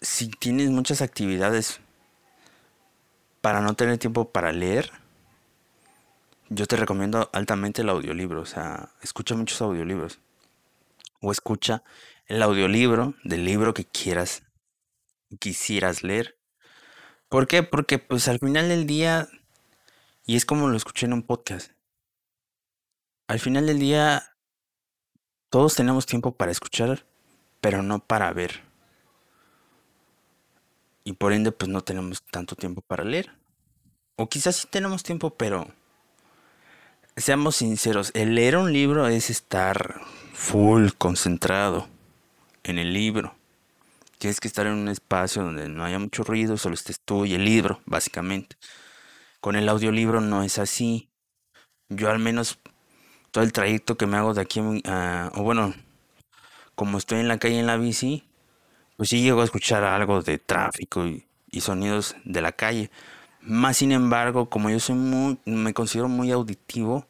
si 0.00 0.28
tienes 0.28 0.70
muchas 0.70 1.02
actividades 1.02 1.80
para 3.40 3.60
no 3.60 3.74
tener 3.74 3.98
tiempo 3.98 4.30
para 4.30 4.52
leer, 4.52 4.92
yo 6.48 6.66
te 6.66 6.76
recomiendo 6.76 7.28
altamente 7.32 7.82
el 7.82 7.88
audiolibro. 7.88 8.40
O 8.42 8.46
sea, 8.46 8.90
escucha 9.02 9.34
muchos 9.34 9.60
audiolibros. 9.62 10.20
O 11.20 11.32
escucha 11.32 11.82
el 12.26 12.42
audiolibro 12.42 13.14
del 13.24 13.44
libro 13.44 13.74
que 13.74 13.84
quieras, 13.84 14.42
quisieras 15.38 16.02
leer. 16.02 16.38
¿Por 17.28 17.46
qué? 17.46 17.62
Porque 17.62 17.98
pues 17.98 18.28
al 18.28 18.38
final 18.38 18.68
del 18.68 18.86
día, 18.86 19.28
y 20.24 20.36
es 20.36 20.44
como 20.44 20.68
lo 20.68 20.76
escuché 20.76 21.06
en 21.06 21.12
un 21.12 21.22
podcast, 21.22 21.72
al 23.28 23.40
final 23.40 23.66
del 23.66 23.78
día 23.78 24.36
todos 25.50 25.74
tenemos 25.74 26.06
tiempo 26.06 26.36
para 26.36 26.52
escuchar, 26.52 27.06
pero 27.60 27.82
no 27.82 27.98
para 27.98 28.32
ver. 28.32 28.62
Y 31.04 31.12
por 31.14 31.32
ende 31.32 31.52
pues 31.52 31.68
no 31.68 31.82
tenemos 31.82 32.24
tanto 32.24 32.56
tiempo 32.56 32.82
para 32.82 33.04
leer. 33.04 33.30
O 34.16 34.28
quizás 34.28 34.56
sí 34.56 34.68
tenemos 34.70 35.02
tiempo, 35.02 35.36
pero 35.36 35.72
seamos 37.16 37.56
sinceros, 37.56 38.10
el 38.14 38.34
leer 38.34 38.56
un 38.56 38.72
libro 38.72 39.06
es 39.06 39.30
estar 39.30 40.00
full 40.34 40.90
concentrado 40.98 41.88
en 42.62 42.78
el 42.78 42.92
libro. 42.92 43.34
Tienes 44.18 44.40
que 44.40 44.48
estar 44.48 44.66
en 44.66 44.74
un 44.74 44.88
espacio 44.88 45.42
donde 45.42 45.68
no 45.68 45.84
haya 45.84 45.98
mucho 45.98 46.24
ruido, 46.24 46.56
solo 46.56 46.74
estés 46.74 47.00
tú 47.00 47.24
y 47.24 47.34
el 47.34 47.44
libro, 47.44 47.80
básicamente. 47.86 48.56
Con 49.40 49.56
el 49.56 49.68
audiolibro 49.68 50.20
no 50.20 50.42
es 50.42 50.58
así. 50.58 51.08
Yo 51.88 52.10
al 52.10 52.18
menos 52.18 52.58
todo 53.30 53.44
el 53.44 53.52
trayecto 53.52 53.96
que 53.96 54.06
me 54.06 54.16
hago 54.16 54.34
de 54.34 54.42
aquí 54.42 54.60
o 54.60 55.42
bueno, 55.42 55.74
como 56.74 56.98
estoy 56.98 57.20
en 57.20 57.28
la 57.28 57.38
calle 57.38 57.58
en 57.58 57.66
la 57.66 57.76
bici, 57.76 58.24
pues 58.96 59.10
sí 59.10 59.22
llego 59.22 59.40
a 59.40 59.44
escuchar 59.44 59.84
algo 59.84 60.22
de 60.22 60.38
tráfico 60.38 61.06
y 61.06 61.60
sonidos 61.60 62.16
de 62.24 62.40
la 62.42 62.52
calle. 62.52 62.90
Más 63.46 63.76
sin 63.76 63.92
embargo, 63.92 64.50
como 64.50 64.70
yo 64.70 64.80
soy 64.80 64.96
muy, 64.96 65.38
me 65.44 65.72
considero 65.72 66.08
muy 66.08 66.32
auditivo, 66.32 67.06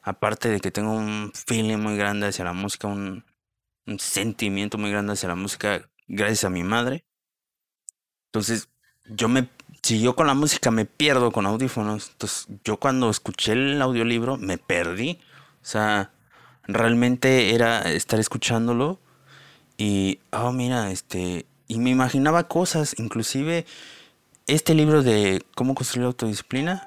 aparte 0.00 0.48
de 0.48 0.60
que 0.60 0.70
tengo 0.70 0.92
un 0.92 1.32
feeling 1.34 1.78
muy 1.78 1.96
grande 1.96 2.28
hacia 2.28 2.44
la 2.44 2.52
música, 2.52 2.86
un, 2.86 3.24
sentimiento 3.98 4.78
muy 4.78 4.92
grande 4.92 5.14
hacia 5.14 5.28
la 5.28 5.34
música, 5.34 5.88
gracias 6.06 6.44
a 6.44 6.50
mi 6.50 6.62
madre. 6.62 7.04
Entonces, 8.26 8.68
yo 9.06 9.28
me, 9.28 9.48
si 9.82 10.00
yo 10.00 10.14
con 10.14 10.28
la 10.28 10.34
música 10.34 10.70
me 10.70 10.84
pierdo 10.84 11.32
con 11.32 11.46
audífonos, 11.46 12.10
entonces 12.12 12.46
yo 12.64 12.76
cuando 12.76 13.10
escuché 13.10 13.52
el 13.52 13.82
audiolibro 13.82 14.36
me 14.36 14.58
perdí. 14.58 15.18
O 15.62 15.66
sea, 15.66 16.12
realmente 16.68 17.56
era 17.56 17.80
estar 17.90 18.20
escuchándolo 18.20 19.00
y, 19.76 20.20
oh, 20.30 20.52
mira, 20.52 20.92
este, 20.92 21.46
y 21.66 21.78
me 21.78 21.90
imaginaba 21.90 22.46
cosas, 22.46 22.94
inclusive 22.98 23.66
este 24.46 24.74
libro 24.74 25.02
de 25.02 25.42
cómo 25.54 25.74
construir 25.74 26.02
la 26.02 26.08
autodisciplina, 26.08 26.86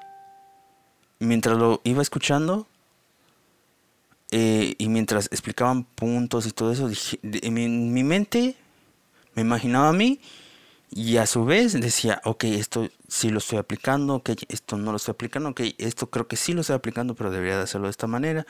mientras 1.18 1.58
lo 1.58 1.80
iba 1.84 2.02
escuchando 2.02 2.66
eh, 4.30 4.74
y 4.78 4.88
mientras 4.88 5.26
explicaban 5.26 5.84
puntos 5.84 6.46
y 6.46 6.52
todo 6.52 6.72
eso, 6.72 6.90
en, 7.22 7.92
mi, 7.92 8.04
mente 8.04 8.56
me 9.34 9.42
imaginaba 9.42 9.90
a 9.90 9.92
mí 9.92 10.20
y 10.90 11.18
a 11.18 11.26
su 11.26 11.44
vez 11.44 11.78
decía, 11.78 12.20
ok, 12.24 12.44
esto 12.44 12.88
sí 13.08 13.30
lo 13.30 13.38
estoy 13.38 13.58
aplicando, 13.58 14.16
ok, 14.16 14.30
esto 14.48 14.76
no 14.76 14.90
lo 14.90 14.96
estoy 14.96 15.12
aplicando, 15.12 15.50
ok, 15.50 15.60
esto 15.78 16.08
creo 16.08 16.26
que 16.26 16.36
sí 16.36 16.52
lo 16.52 16.62
estoy 16.62 16.76
aplicando, 16.76 17.14
pero 17.14 17.30
debería 17.30 17.56
de 17.56 17.64
hacerlo 17.64 17.86
de 17.86 17.92
esta 17.92 18.06
manera. 18.06 18.46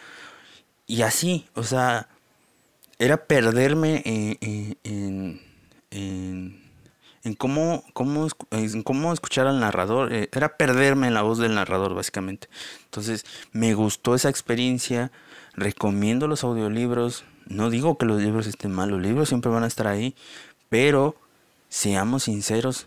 Y 0.86 1.02
así, 1.02 1.46
o 1.54 1.62
sea, 1.62 2.08
era 2.98 3.26
perderme 3.26 4.02
en 4.04 5.40
en 5.90 6.69
cómo, 7.36 7.84
cómo, 7.92 8.28
en 8.50 8.82
cómo 8.82 9.12
escuchar 9.12 9.46
al 9.46 9.60
narrador. 9.60 10.12
eh, 10.12 10.28
era 10.32 10.56
perderme 10.56 11.08
en 11.08 11.14
la 11.14 11.22
voz 11.22 11.38
del 11.38 11.54
narrador, 11.54 11.94
básicamente. 11.94 12.48
Entonces, 12.84 13.24
me 13.52 13.74
gustó 13.74 14.14
esa 14.14 14.28
experiencia. 14.28 15.12
Recomiendo 15.54 16.28
los 16.28 16.44
audiolibros. 16.44 17.24
No 17.46 17.70
digo 17.70 17.98
que 17.98 18.06
los 18.06 18.22
libros 18.22 18.46
estén 18.46 18.72
mal, 18.72 18.90
los 18.90 19.02
libros 19.02 19.28
siempre 19.28 19.50
van 19.50 19.64
a 19.64 19.66
estar 19.66 19.86
ahí. 19.86 20.14
Pero, 20.68 21.16
seamos 21.68 22.24
sinceros, 22.24 22.86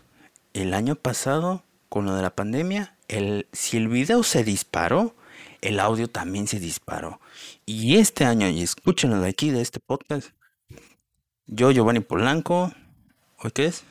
el 0.54 0.74
año 0.74 0.94
pasado, 0.94 1.62
con 1.88 2.06
lo 2.06 2.14
de 2.14 2.22
la 2.22 2.34
pandemia, 2.34 2.96
el, 3.08 3.46
si 3.52 3.76
el 3.76 3.88
video 3.88 4.22
se 4.22 4.42
disparó, 4.42 5.14
el 5.60 5.80
audio 5.80 6.08
también 6.08 6.46
se 6.46 6.60
disparó. 6.60 7.20
Y 7.66 7.96
este 7.96 8.24
año, 8.24 8.48
y 8.48 8.62
escúchenlo 8.62 9.20
de 9.20 9.28
aquí, 9.28 9.50
de 9.50 9.60
este 9.60 9.80
podcast, 9.80 10.30
yo, 11.46 11.70
Giovanni 11.70 12.00
Polanco, 12.00 12.72
¿hoy 13.38 13.50
qué 13.50 13.66
es? 13.66 13.84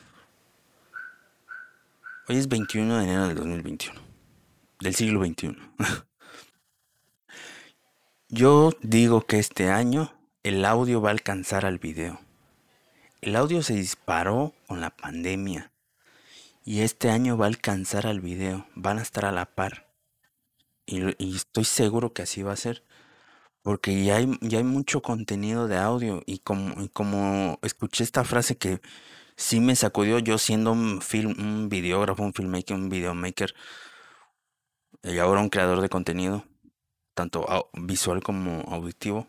Hoy 2.26 2.38
es 2.38 2.48
21 2.48 2.96
de 2.96 3.04
enero 3.04 3.28
del 3.28 3.36
2021, 3.36 4.00
del 4.80 4.94
siglo 4.94 5.22
XXI. 5.22 5.58
Yo 8.30 8.72
digo 8.80 9.26
que 9.26 9.38
este 9.38 9.70
año 9.70 10.10
el 10.42 10.64
audio 10.64 11.02
va 11.02 11.10
a 11.10 11.12
alcanzar 11.12 11.66
al 11.66 11.78
video. 11.78 12.18
El 13.20 13.36
audio 13.36 13.62
se 13.62 13.74
disparó 13.74 14.54
con 14.66 14.80
la 14.80 14.88
pandemia 14.88 15.70
y 16.64 16.80
este 16.80 17.10
año 17.10 17.36
va 17.36 17.44
a 17.44 17.48
alcanzar 17.48 18.06
al 18.06 18.22
video. 18.22 18.66
Van 18.74 18.98
a 18.98 19.02
estar 19.02 19.26
a 19.26 19.32
la 19.32 19.44
par. 19.44 19.92
Y, 20.86 21.36
estoy 21.36 21.64
seguro 21.64 22.14
que 22.14 22.22
así 22.22 22.42
va 22.42 22.54
a 22.54 22.56
ser. 22.56 22.84
Porque 23.60 24.02
ya 24.02 24.16
hay, 24.16 24.38
ya 24.40 24.58
hay 24.58 24.64
mucho 24.64 25.02
contenido 25.02 25.68
de 25.68 25.76
audio. 25.76 26.22
Y 26.24 26.38
como, 26.38 26.82
y 26.82 26.88
como 26.88 27.58
escuché 27.60 28.02
esta 28.02 28.24
frase 28.24 28.56
que 28.56 28.80
sí 29.36 29.60
me 29.60 29.76
sacudió 29.76 30.18
yo 30.18 30.38
siendo 30.38 30.72
un 30.72 31.00
film, 31.02 31.34
un 31.38 31.68
videógrafo, 31.68 32.22
un 32.22 32.34
filmmaker, 32.34 32.76
un 32.76 32.88
videomaker 32.88 33.54
y 35.04 35.18
ahora 35.18 35.40
un 35.40 35.50
creador 35.50 35.80
de 35.80 35.88
contenido, 35.88 36.44
tanto 37.14 37.46
visual 37.74 38.22
como 38.22 38.62
auditivo, 38.68 39.28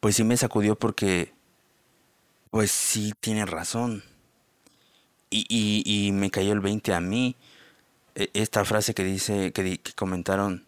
pues 0.00 0.16
sí 0.16 0.24
me 0.24 0.36
sacudió 0.36 0.76
porque 0.78 1.32
pues 2.50 2.70
sí 2.70 3.12
tiene 3.20 3.46
razón. 3.46 4.02
Y, 5.30 5.44
y, 5.48 5.82
y 6.08 6.12
me 6.12 6.30
cayó 6.30 6.52
el 6.52 6.60
20 6.60 6.94
a 6.94 7.00
mí. 7.00 7.36
e- 8.14 8.30
Esta 8.34 8.64
frase 8.66 8.94
que 8.94 9.04
dice, 9.04 9.52
que, 9.52 9.78
que 9.80 9.92
comentaron, 9.94 10.66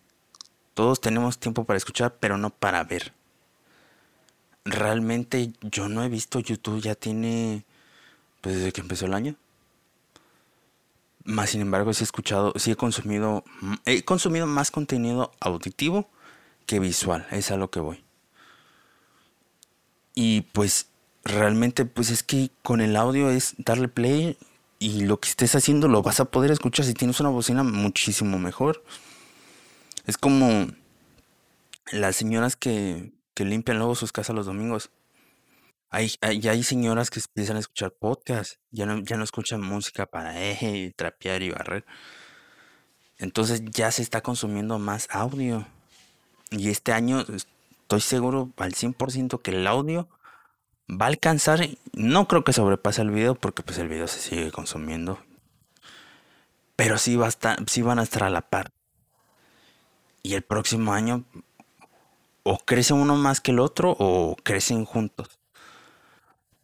todos 0.74 1.00
tenemos 1.00 1.38
tiempo 1.40 1.64
para 1.64 1.78
escuchar, 1.78 2.16
pero 2.20 2.38
no 2.38 2.50
para 2.50 2.84
ver. 2.84 3.12
Realmente 4.64 5.52
yo 5.62 5.88
no 5.88 6.02
he 6.04 6.08
visto 6.08 6.40
YouTube, 6.40 6.80
ya 6.82 6.94
tiene, 6.94 7.64
pues 8.40 8.56
desde 8.56 8.72
que 8.72 8.80
empezó 8.80 9.06
el 9.06 9.14
año. 9.14 9.36
Más 11.24 11.50
sin 11.50 11.60
embargo, 11.60 11.92
sí 11.92 12.02
he 12.02 12.04
escuchado, 12.04 12.52
sí 12.56 12.70
he 12.70 12.76
consumido, 12.76 13.44
he 13.84 14.04
consumido 14.04 14.46
más 14.46 14.70
contenido 14.70 15.32
auditivo 15.40 16.08
que 16.66 16.80
visual, 16.80 17.26
es 17.30 17.50
a 17.50 17.56
lo 17.56 17.70
que 17.70 17.80
voy. 17.80 18.04
Y 20.14 20.42
pues 20.52 20.88
realmente 21.24 21.84
pues 21.84 22.10
es 22.10 22.22
que 22.22 22.50
con 22.62 22.80
el 22.80 22.96
audio 22.96 23.30
es 23.30 23.54
darle 23.58 23.88
play 23.88 24.38
y 24.78 25.02
lo 25.02 25.20
que 25.20 25.28
estés 25.28 25.54
haciendo 25.54 25.88
lo 25.88 26.02
vas 26.02 26.20
a 26.20 26.24
poder 26.24 26.50
escuchar 26.50 26.86
si 26.86 26.94
tienes 26.94 27.20
una 27.20 27.28
bocina 27.28 27.62
muchísimo 27.62 28.38
mejor. 28.38 28.82
Es 30.06 30.16
como 30.16 30.68
las 31.92 32.16
señoras 32.16 32.56
que, 32.56 33.12
que 33.34 33.44
limpian 33.44 33.78
luego 33.78 33.94
sus 33.94 34.12
casas 34.12 34.34
los 34.34 34.46
domingos. 34.46 34.90
Hay, 35.90 36.12
hay, 36.20 36.46
hay 36.48 36.62
señoras 36.62 37.10
que 37.10 37.20
empiezan 37.20 37.56
a 37.56 37.60
escuchar 37.60 37.92
podcast, 37.92 38.54
ya 38.70 38.86
no, 38.86 39.00
ya 39.00 39.16
no 39.16 39.24
escuchan 39.24 39.60
música 39.60 40.06
para 40.06 40.40
eje, 40.50 40.92
trapear 40.96 41.42
y 41.42 41.50
barrer. 41.50 41.84
Entonces 43.18 43.62
ya 43.64 43.90
se 43.90 44.02
está 44.02 44.22
consumiendo 44.22 44.78
más 44.78 45.08
audio. 45.10 45.66
Y 46.50 46.70
este 46.70 46.92
año 46.92 47.20
estoy 47.20 48.00
seguro 48.00 48.50
al 48.56 48.72
100% 48.72 49.42
que 49.42 49.50
el 49.50 49.66
audio 49.66 50.08
va 50.90 51.06
a 51.06 51.08
alcanzar, 51.08 51.60
no 51.92 52.26
creo 52.28 52.44
que 52.44 52.52
sobrepase 52.52 53.02
el 53.02 53.10
video 53.10 53.34
porque 53.34 53.62
pues 53.62 53.78
el 53.78 53.88
video 53.88 54.08
se 54.08 54.20
sigue 54.20 54.50
consumiendo, 54.50 55.20
pero 56.76 56.98
sí, 56.98 57.16
va 57.16 57.26
a 57.26 57.28
estar, 57.28 57.58
sí 57.68 57.82
van 57.82 57.98
a 57.98 58.02
estar 58.02 58.24
a 58.24 58.30
la 58.30 58.42
par. 58.42 58.72
Y 60.22 60.34
el 60.34 60.42
próximo 60.42 60.92
año 60.92 61.24
o 62.42 62.58
crece 62.58 62.94
uno 62.94 63.16
más 63.16 63.40
que 63.40 63.50
el 63.52 63.60
otro 63.60 63.96
o 63.98 64.36
crecen 64.42 64.84
juntos. 64.84 65.39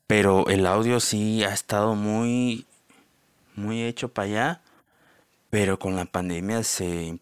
Pero 0.07 0.47
el 0.49 0.67
audio 0.67 1.01
sí 1.01 1.45
ha 1.45 1.53
estado 1.53 1.95
muy, 1.95 2.67
muy 3.57 3.83
hecho 3.85 4.09
para 4.13 4.27
allá, 4.29 4.63
pero 5.51 5.79
con 5.79 5.97
la 5.97 6.07
pandemia 6.07 6.63
se, 6.65 7.21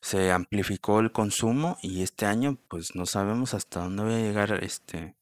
se 0.00 0.30
amplificó 0.30 1.00
el 1.00 1.10
consumo 1.10 1.78
y 1.82 2.02
este 2.04 2.26
año 2.26 2.58
pues 2.68 2.94
no 2.94 3.06
sabemos 3.06 3.54
hasta 3.54 3.80
dónde 3.80 4.04
va 4.04 4.10
a 4.14 4.18
llegar 4.20 4.62
este 4.62 5.16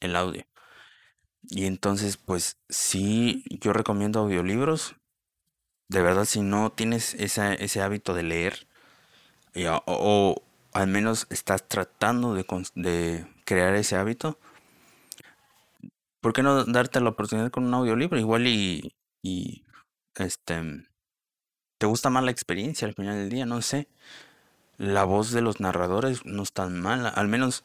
el 0.00 0.14
audio. 0.16 0.44
Y 1.48 1.66
entonces 1.66 2.16
pues 2.16 2.58
sí, 2.68 3.44
yo 3.60 3.72
recomiendo 3.72 4.20
audiolibros. 4.20 4.96
De 5.88 6.02
verdad, 6.02 6.24
si 6.26 6.42
no 6.42 6.72
tienes 6.72 7.14
esa- 7.14 7.54
ese 7.54 7.82
hábito 7.82 8.14
de 8.14 8.22
leer 8.24 8.68
o, 9.56 9.82
o 9.86 10.42
al 10.72 10.88
menos 10.88 11.26
estás 11.30 11.66
tratando 11.68 12.34
de, 12.34 12.44
de 12.74 13.26
crear 13.44 13.74
ese 13.74 13.96
hábito, 13.96 14.38
¿por 16.26 16.32
qué 16.32 16.42
no 16.42 16.64
darte 16.64 17.00
la 17.00 17.10
oportunidad 17.10 17.52
con 17.52 17.64
un 17.66 17.74
audiolibro? 17.74 18.18
Igual 18.18 18.48
y, 18.48 18.92
y 19.22 19.64
este, 20.16 20.60
te 21.78 21.86
gusta 21.86 22.10
más 22.10 22.24
la 22.24 22.30
experiencia 22.30 22.88
al 22.88 22.94
final 22.94 23.16
del 23.16 23.28
día, 23.30 23.46
no 23.46 23.60
sé. 23.62 23.88
La 24.78 25.04
voz 25.04 25.32
de 25.32 25.42
los 25.42 25.60
narradores 25.60 26.26
no 26.26 26.42
es 26.42 26.52
tan 26.52 26.80
mala. 26.80 27.08
Al 27.10 27.28
menos 27.28 27.64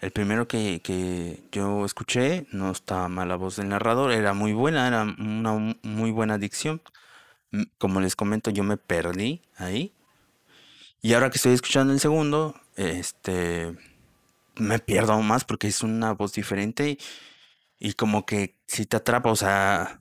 el 0.00 0.12
primero 0.12 0.48
que, 0.48 0.80
que 0.84 1.42
yo 1.52 1.84
escuché 1.86 2.46
no 2.52 2.70
estaba 2.72 3.08
mal 3.08 3.28
la 3.28 3.36
voz 3.36 3.56
del 3.56 3.70
narrador. 3.70 4.12
Era 4.12 4.34
muy 4.34 4.54
buena, 4.54 4.88
era 4.88 5.02
una 5.04 5.54
mu- 5.54 5.74
muy 5.82 6.12
buena 6.12 6.38
dicción. 6.38 6.82
M- 7.52 7.68
Como 7.78 8.00
les 8.00 8.16
comento, 8.16 8.50
yo 8.50 8.64
me 8.64 8.78
perdí 8.78 9.42
ahí. 9.56 9.92
Y 11.02 11.14
ahora 11.14 11.30
que 11.30 11.36
estoy 11.36 11.52
escuchando 11.52 11.92
el 11.92 12.00
segundo, 12.00 12.54
este, 12.76 13.76
me 14.56 14.78
pierdo 14.78 15.14
aún 15.14 15.28
más 15.28 15.44
porque 15.44 15.68
es 15.68 15.82
una 15.82 16.12
voz 16.12 16.34
diferente 16.34 16.98
y 17.78 17.94
como 17.94 18.26
que 18.26 18.54
si 18.66 18.86
te 18.86 18.96
atrapa, 18.96 19.30
o 19.30 19.36
sea, 19.36 20.00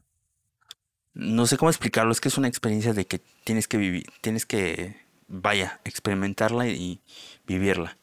no 1.14 1.46
sé 1.48 1.58
cómo 1.58 1.70
explicarlo, 1.70 2.12
es 2.12 2.22
que 2.22 2.28
es 2.28 2.38
una 2.38 2.48
experiencia 2.48 2.94
de 2.94 3.06
que 3.06 3.22
tienes 3.44 3.68
que 3.68 3.78
vivir, 3.78 4.06
tienes 4.22 4.46
que, 4.46 4.98
vaya, 5.28 5.80
experimentarla 5.86 6.68
y 6.68 7.00
vivirla. 7.48 7.98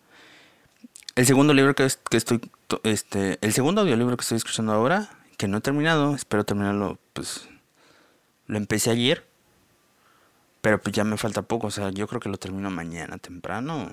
El 1.15 1.27
segundo 1.27 1.53
libro 1.53 1.75
que, 1.75 1.85
es- 1.85 1.97
que 2.11 2.17
estoy, 2.17 2.41
to- 2.69 2.81
este, 2.85 3.39
el 3.43 3.53
segundo 3.53 3.83
audiolibro 3.83 4.17
que 4.17 4.23
estoy 4.23 4.37
escuchando 4.39 4.73
ahora, 4.73 5.11
que 5.37 5.47
no 5.49 5.59
he 5.59 5.61
terminado, 5.61 6.15
espero 6.15 6.45
terminarlo, 6.45 6.99
pues, 7.13 7.49
lo 8.47 8.57
empecé 8.57 8.91
ayer, 8.91 9.27
pero 10.63 10.81
pues 10.81 10.95
ya 10.95 11.05
me 11.05 11.17
falta 11.19 11.43
poco, 11.43 11.67
o 11.67 11.71
sea, 11.71 11.91
yo 11.91 12.07
creo 12.07 12.21
que 12.21 12.29
lo 12.29 12.39
termino 12.39 12.71
mañana 12.71 13.19
temprano, 13.19 13.91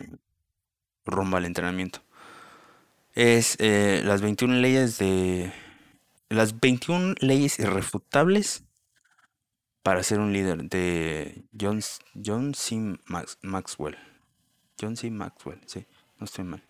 rumbo 1.05 1.37
al 1.37 1.45
entrenamiento. 1.45 2.01
Es 3.15 3.55
eh, 3.59 4.01
las 4.05 4.21
21 4.21 4.55
leyes 4.55 4.97
de, 4.97 5.51
las 6.29 6.59
21 6.59 7.15
leyes 7.19 7.59
irrefutables 7.59 8.63
para 9.83 10.03
ser 10.03 10.19
un 10.19 10.33
líder 10.33 10.63
de 10.69 11.45
John, 11.59 11.81
John 12.23 12.53
C. 12.53 12.97
Max- 13.05 13.37
Maxwell. 13.41 13.97
John 14.79 14.95
C. 14.95 15.09
Maxwell, 15.09 15.61
sí, 15.65 15.85
no 16.17 16.25
estoy 16.25 16.45
mal. 16.45 16.63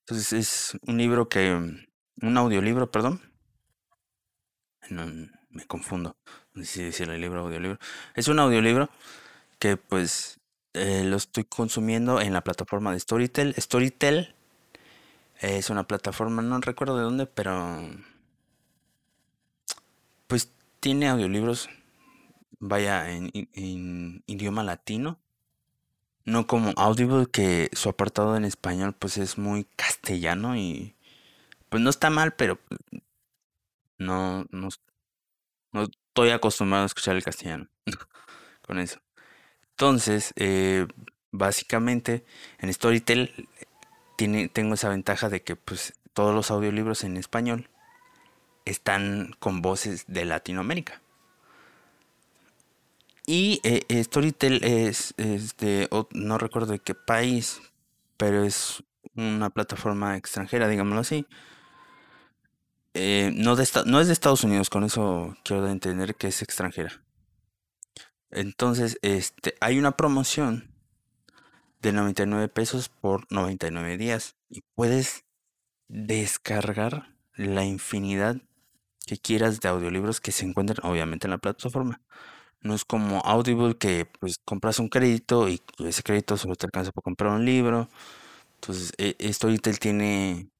Entonces 0.00 0.32
es 0.32 0.78
un 0.86 0.98
libro 0.98 1.28
que, 1.28 1.52
un 1.54 2.36
audiolibro, 2.36 2.90
perdón, 2.90 3.20
me 5.50 5.66
confundo, 5.66 6.16
no 6.54 6.64
sé 6.64 6.70
si 6.70 6.82
decir 6.82 7.10
el 7.10 7.20
libro 7.20 7.42
o 7.42 7.46
audiolibro. 7.46 7.78
Es 8.14 8.28
un 8.28 8.38
audiolibro 8.38 8.88
que 9.58 9.76
pues 9.76 10.40
eh, 10.74 11.04
lo 11.04 11.16
estoy 11.16 11.44
consumiendo 11.44 12.20
en 12.20 12.32
la 12.32 12.42
plataforma 12.42 12.92
de 12.92 13.00
Storytel. 13.00 13.54
Storytel 13.58 14.34
es 15.40 15.70
una 15.70 15.86
plataforma, 15.86 16.42
no 16.42 16.60
recuerdo 16.60 16.96
de 16.96 17.04
dónde, 17.04 17.26
pero 17.26 17.88
pues 20.28 20.52
tiene 20.78 21.08
audiolibros, 21.08 21.68
vaya, 22.60 23.10
en, 23.10 24.22
idioma 24.26 24.62
latino. 24.62 25.18
No 26.24 26.46
como 26.46 26.72
Audible, 26.76 27.26
que 27.26 27.70
su 27.72 27.88
apartado 27.88 28.36
en 28.36 28.44
español 28.44 28.94
pues 28.96 29.16
es 29.16 29.38
muy 29.38 29.64
castellano 29.64 30.56
y 30.56 30.94
pues 31.70 31.82
no 31.82 31.90
está 31.90 32.10
mal, 32.10 32.34
pero 32.34 32.60
no, 33.96 34.46
no, 34.50 34.68
no 35.72 35.82
estoy 35.82 36.30
acostumbrado 36.30 36.84
a 36.84 36.86
escuchar 36.86 37.16
el 37.16 37.24
castellano 37.24 37.68
con 38.66 38.78
eso. 38.78 39.00
Entonces, 39.70 40.34
eh, 40.36 40.86
básicamente 41.30 42.26
en 42.58 42.72
Storytel 42.74 43.48
tiene, 44.16 44.48
tengo 44.48 44.74
esa 44.74 44.90
ventaja 44.90 45.30
de 45.30 45.42
que 45.42 45.56
pues 45.56 45.94
todos 46.12 46.34
los 46.34 46.50
audiolibros 46.50 47.04
en 47.04 47.16
español 47.16 47.70
están 48.68 49.34
con 49.38 49.62
voces 49.62 50.04
de 50.06 50.24
Latinoamérica. 50.24 51.00
Y 53.26 53.60
eh, 53.62 53.82
eh, 53.88 54.02
Storytel 54.04 54.64
es, 54.64 55.14
de, 55.16 55.88
no 56.12 56.38
recuerdo 56.38 56.72
de 56.72 56.78
qué 56.78 56.94
país, 56.94 57.60
pero 58.16 58.42
es 58.42 58.82
una 59.14 59.50
plataforma 59.50 60.16
extranjera, 60.16 60.66
digámoslo 60.66 61.00
así. 61.00 61.26
Eh, 62.94 63.30
no, 63.34 63.54
de, 63.54 63.68
no 63.84 64.00
es 64.00 64.06
de 64.06 64.12
Estados 64.14 64.44
Unidos, 64.44 64.70
con 64.70 64.82
eso 64.82 65.36
quiero 65.44 65.68
entender 65.68 66.14
que 66.14 66.28
es 66.28 66.40
extranjera. 66.40 67.02
Entonces, 68.30 68.98
este, 69.02 69.54
hay 69.60 69.78
una 69.78 69.92
promoción 69.92 70.72
de 71.80 71.92
99 71.92 72.48
pesos 72.48 72.88
por 72.88 73.30
99 73.30 73.98
días 73.98 74.36
y 74.48 74.62
puedes 74.74 75.24
descargar 75.86 77.14
la 77.34 77.64
infinidad 77.64 78.36
que 79.08 79.18
quieras 79.18 79.60
de 79.60 79.68
audiolibros 79.68 80.20
que 80.20 80.32
se 80.32 80.44
encuentran 80.46 80.78
obviamente 80.88 81.26
en 81.26 81.32
la 81.32 81.38
plataforma. 81.38 82.00
No 82.62 82.74
es 82.74 82.84
como 82.84 83.20
Audible 83.24 83.76
que 83.78 84.06
pues 84.20 84.38
compras 84.44 84.78
un 84.80 84.88
crédito 84.88 85.48
y 85.48 85.62
ese 85.80 86.02
crédito 86.02 86.36
solo 86.36 86.56
te 86.56 86.66
alcanza 86.66 86.92
para 86.92 87.02
comprar 87.04 87.32
un 87.32 87.44
libro. 87.44 87.88
Entonces, 88.56 88.92
e, 88.98 89.32
Storytel 89.32 89.78
tiene 89.80 90.50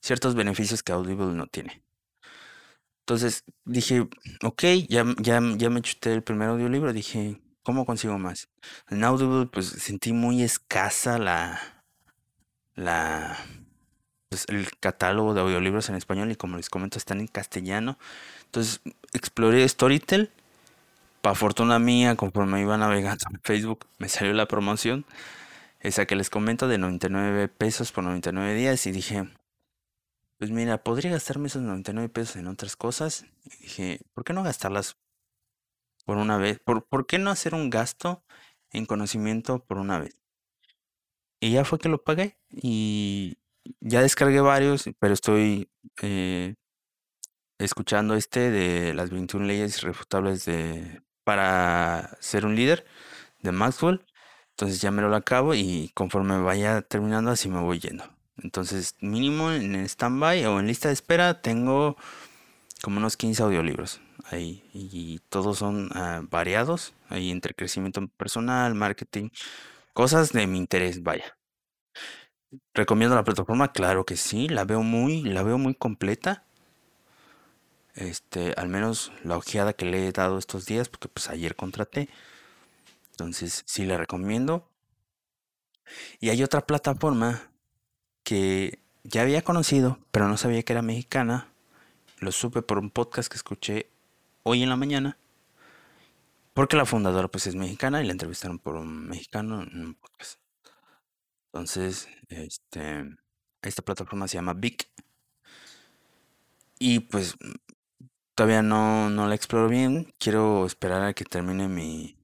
ciertos 0.00 0.34
beneficios 0.34 0.82
que 0.82 0.92
Audible 0.92 1.34
no 1.34 1.46
tiene. 1.46 1.82
Entonces 3.06 3.44
dije, 3.64 4.08
ok, 4.42 4.62
ya, 4.88 5.04
ya, 5.20 5.40
ya 5.56 5.70
me 5.70 5.82
chuté 5.82 6.12
el 6.12 6.24
primer 6.24 6.48
audiolibro, 6.48 6.92
dije, 6.92 7.40
¿cómo 7.62 7.86
consigo 7.86 8.18
más? 8.18 8.48
En 8.88 9.04
Audible 9.04 9.46
pues 9.46 9.66
sentí 9.68 10.12
muy 10.12 10.42
escasa 10.42 11.18
la, 11.18 11.84
la, 12.74 13.38
pues, 14.36 14.44
el 14.48 14.68
catálogo 14.78 15.32
de 15.32 15.40
audiolibros 15.40 15.88
en 15.88 15.94
español 15.94 16.30
y 16.30 16.36
como 16.36 16.56
les 16.56 16.68
comento 16.68 16.98
están 16.98 17.20
en 17.20 17.26
castellano. 17.26 17.98
Entonces 18.44 18.80
exploré 19.12 19.66
Storytel. 19.66 20.30
Para 21.22 21.34
fortuna 21.34 21.78
mía, 21.78 22.14
conforme 22.14 22.60
iba 22.60 22.76
navegando 22.76 23.24
en 23.30 23.40
Facebook, 23.40 23.86
me 23.98 24.08
salió 24.08 24.32
la 24.34 24.46
promoción. 24.46 25.06
Esa 25.80 26.06
que 26.06 26.16
les 26.16 26.30
comento 26.30 26.68
de 26.68 26.78
99 26.78 27.48
pesos 27.48 27.92
por 27.92 28.04
99 28.04 28.54
días 28.54 28.86
y 28.86 28.92
dije, 28.92 29.28
pues 30.38 30.50
mira, 30.50 30.82
podría 30.82 31.12
gastarme 31.12 31.48
esos 31.48 31.62
99 31.62 32.08
pesos 32.10 32.36
en 32.36 32.46
otras 32.46 32.76
cosas. 32.76 33.24
Dije, 33.60 34.00
¿por 34.12 34.24
qué 34.24 34.34
no 34.34 34.42
gastarlas 34.42 34.96
por 36.04 36.18
una 36.18 36.36
vez? 36.36 36.60
¿Por, 36.60 36.84
¿Por 36.84 37.06
qué 37.06 37.18
no 37.18 37.30
hacer 37.30 37.54
un 37.54 37.70
gasto 37.70 38.22
en 38.70 38.86
conocimiento 38.86 39.64
por 39.64 39.78
una 39.78 39.98
vez? 39.98 40.18
Y 41.40 41.52
ya 41.52 41.64
fue 41.64 41.78
que 41.78 41.88
lo 41.88 42.04
pagué 42.04 42.36
y 42.50 43.38
ya 43.80 44.02
descargué 44.02 44.40
varios, 44.40 44.84
pero 44.98 45.14
estoy 45.14 45.70
eh, 46.02 46.54
escuchando 47.58 48.14
este 48.14 48.50
de 48.50 48.94
las 48.94 49.10
21 49.10 49.46
leyes 49.46 49.82
irrefutables 49.82 50.44
de, 50.44 51.02
para 51.24 52.16
ser 52.20 52.46
un 52.46 52.56
líder 52.56 52.86
de 53.40 53.52
Maxwell. 53.52 54.04
Entonces 54.50 54.80
ya 54.80 54.90
me 54.90 55.02
lo 55.02 55.14
acabo 55.14 55.54
y 55.54 55.90
conforme 55.94 56.38
vaya 56.40 56.82
terminando 56.82 57.30
así 57.30 57.48
me 57.48 57.60
voy 57.60 57.78
yendo. 57.78 58.04
Entonces, 58.38 58.94
mínimo 59.00 59.50
en 59.52 59.76
stand-by 59.76 60.44
o 60.46 60.60
en 60.60 60.66
lista 60.66 60.88
de 60.88 60.94
espera 60.94 61.40
tengo 61.40 61.96
como 62.82 62.98
unos 62.98 63.16
15 63.16 63.42
audiolibros 63.42 64.00
ahí. 64.30 64.62
Y 64.72 65.20
todos 65.28 65.58
son 65.58 65.90
ah, 65.94 66.22
variados. 66.30 66.94
Ahí 67.08 67.30
entre 67.30 67.54
crecimiento 67.54 68.06
personal, 68.08 68.74
marketing, 68.74 69.30
cosas 69.92 70.32
de 70.32 70.46
mi 70.46 70.58
interés, 70.58 71.02
vaya. 71.02 71.35
¿Recomiendo 72.74 73.16
la 73.16 73.24
plataforma? 73.24 73.72
Claro 73.72 74.04
que 74.04 74.16
sí, 74.16 74.48
la 74.48 74.64
veo 74.64 74.82
muy, 74.82 75.22
la 75.22 75.42
veo 75.42 75.58
muy 75.58 75.74
completa. 75.74 76.44
Este, 77.94 78.52
al 78.56 78.68
menos 78.68 79.12
la 79.24 79.36
ojeada 79.38 79.72
que 79.72 79.86
le 79.86 80.06
he 80.06 80.12
dado 80.12 80.38
estos 80.38 80.66
días, 80.66 80.88
porque 80.88 81.08
pues 81.08 81.30
ayer 81.30 81.56
contraté. 81.56 82.08
Entonces, 83.12 83.62
sí 83.66 83.86
la 83.86 83.96
recomiendo. 83.96 84.68
Y 86.20 86.30
hay 86.30 86.42
otra 86.42 86.66
plataforma 86.66 87.50
que 88.22 88.80
ya 89.04 89.22
había 89.22 89.42
conocido, 89.42 89.98
pero 90.10 90.28
no 90.28 90.36
sabía 90.36 90.62
que 90.62 90.72
era 90.72 90.82
mexicana. 90.82 91.48
Lo 92.18 92.32
supe 92.32 92.62
por 92.62 92.78
un 92.78 92.90
podcast 92.90 93.30
que 93.30 93.36
escuché 93.36 93.88
hoy 94.42 94.62
en 94.62 94.68
la 94.68 94.76
mañana. 94.76 95.16
Porque 96.54 96.76
la 96.76 96.86
fundadora 96.86 97.28
pues 97.28 97.46
es 97.46 97.54
mexicana 97.54 98.02
y 98.02 98.06
la 98.06 98.12
entrevistaron 98.12 98.58
por 98.58 98.76
un 98.76 99.08
mexicano 99.08 99.62
en 99.62 99.86
un 99.86 99.94
podcast. 99.94 100.38
Entonces, 101.56 102.06
este, 102.28 103.16
esta 103.62 103.80
plataforma 103.80 104.28
se 104.28 104.36
llama 104.36 104.52
Vic. 104.52 104.90
Y 106.78 107.00
pues 107.00 107.34
todavía 108.34 108.60
no, 108.60 109.08
no 109.08 109.26
la 109.26 109.34
exploro 109.34 109.68
bien. 109.68 110.12
Quiero 110.18 110.66
esperar 110.66 111.02
a 111.02 111.14
que 111.14 111.24
termine 111.24 111.66
mi, 111.68 112.18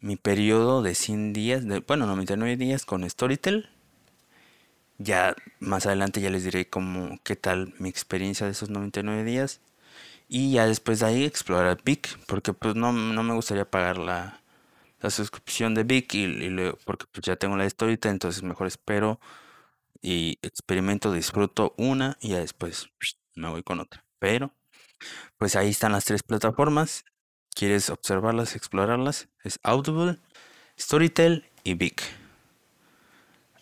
mi 0.00 0.16
periodo 0.16 0.82
de 0.82 0.94
100 0.94 1.32
días, 1.32 1.66
de, 1.66 1.80
bueno, 1.80 2.04
99 2.06 2.58
días 2.58 2.84
con 2.84 3.08
Storytel 3.08 3.70
ya 4.98 5.34
más 5.60 5.86
adelante 5.86 6.20
ya 6.20 6.30
les 6.30 6.44
diré 6.44 6.68
cómo, 6.68 7.18
qué 7.22 7.36
tal 7.36 7.74
mi 7.78 7.88
experiencia 7.88 8.46
de 8.46 8.52
esos 8.52 8.70
99 8.70 9.24
días. 9.24 9.60
Y 10.28 10.52
ya 10.52 10.66
después 10.66 11.00
de 11.00 11.06
ahí 11.06 11.24
explorar 11.24 11.78
Vic, 11.84 12.18
porque 12.26 12.52
pues 12.52 12.74
no, 12.74 12.92
me 12.92 13.34
gustaría 13.34 13.70
pagar 13.70 13.98
la, 13.98 14.42
la 15.06 15.10
suscripción 15.10 15.74
de 15.74 15.84
Vic 15.84 16.14
y, 16.14 16.56
porque 16.84 17.06
pues 17.12 17.24
ya 17.24 17.36
tengo 17.36 17.56
la 17.56 17.66
historita, 17.66 18.10
entonces 18.10 18.42
mejor 18.42 18.66
espero 18.66 19.20
y 20.02 20.38
experimento, 20.42 21.12
disfruto 21.12 21.74
una 21.76 22.16
y 22.20 22.30
ya 22.30 22.38
después 22.38 22.88
me 23.34 23.48
voy 23.48 23.62
con 23.62 23.80
otra. 23.80 24.04
Pero 24.18 24.52
pues 25.38 25.56
ahí 25.56 25.70
están 25.70 25.92
las 25.92 26.04
tres 26.04 26.22
plataformas. 26.22 27.04
¿Quieres 27.54 27.88
observarlas, 27.88 28.56
explorarlas? 28.56 29.28
Es 29.42 29.60
Audible, 29.62 30.18
Storytel 30.78 31.46
y 31.64 31.74
Vic 31.74 32.02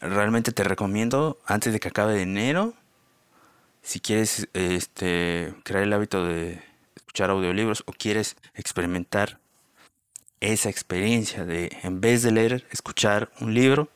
realmente 0.01 0.53
te 0.53 0.65
recomiendo 0.65 1.39
antes 1.47 1.73
de 1.73 1.81
que 1.81 1.89
acabe 1.89 2.15
de 2.15 2.23
enero, 2.23 2.75
si 3.83 4.01
quieres 4.01 4.49
este, 4.53 5.55
crear 5.65 5.85
el 5.85 5.93
hábito 5.93 6.25
de 6.25 6.63
escuchar 6.97 7.31
audiolibros 7.31 7.83
o 7.87 7.93
quieres 7.93 8.37
experimentar 8.55 9.41
esa 10.41 10.69
experiencia 10.69 11.45
de 11.45 11.71
en 11.83 12.01
vez 12.01 12.23
de 12.23 12.33
leer, 12.33 12.67
escuchar 12.71 13.33
un 13.41 13.55
libro, 13.55 13.89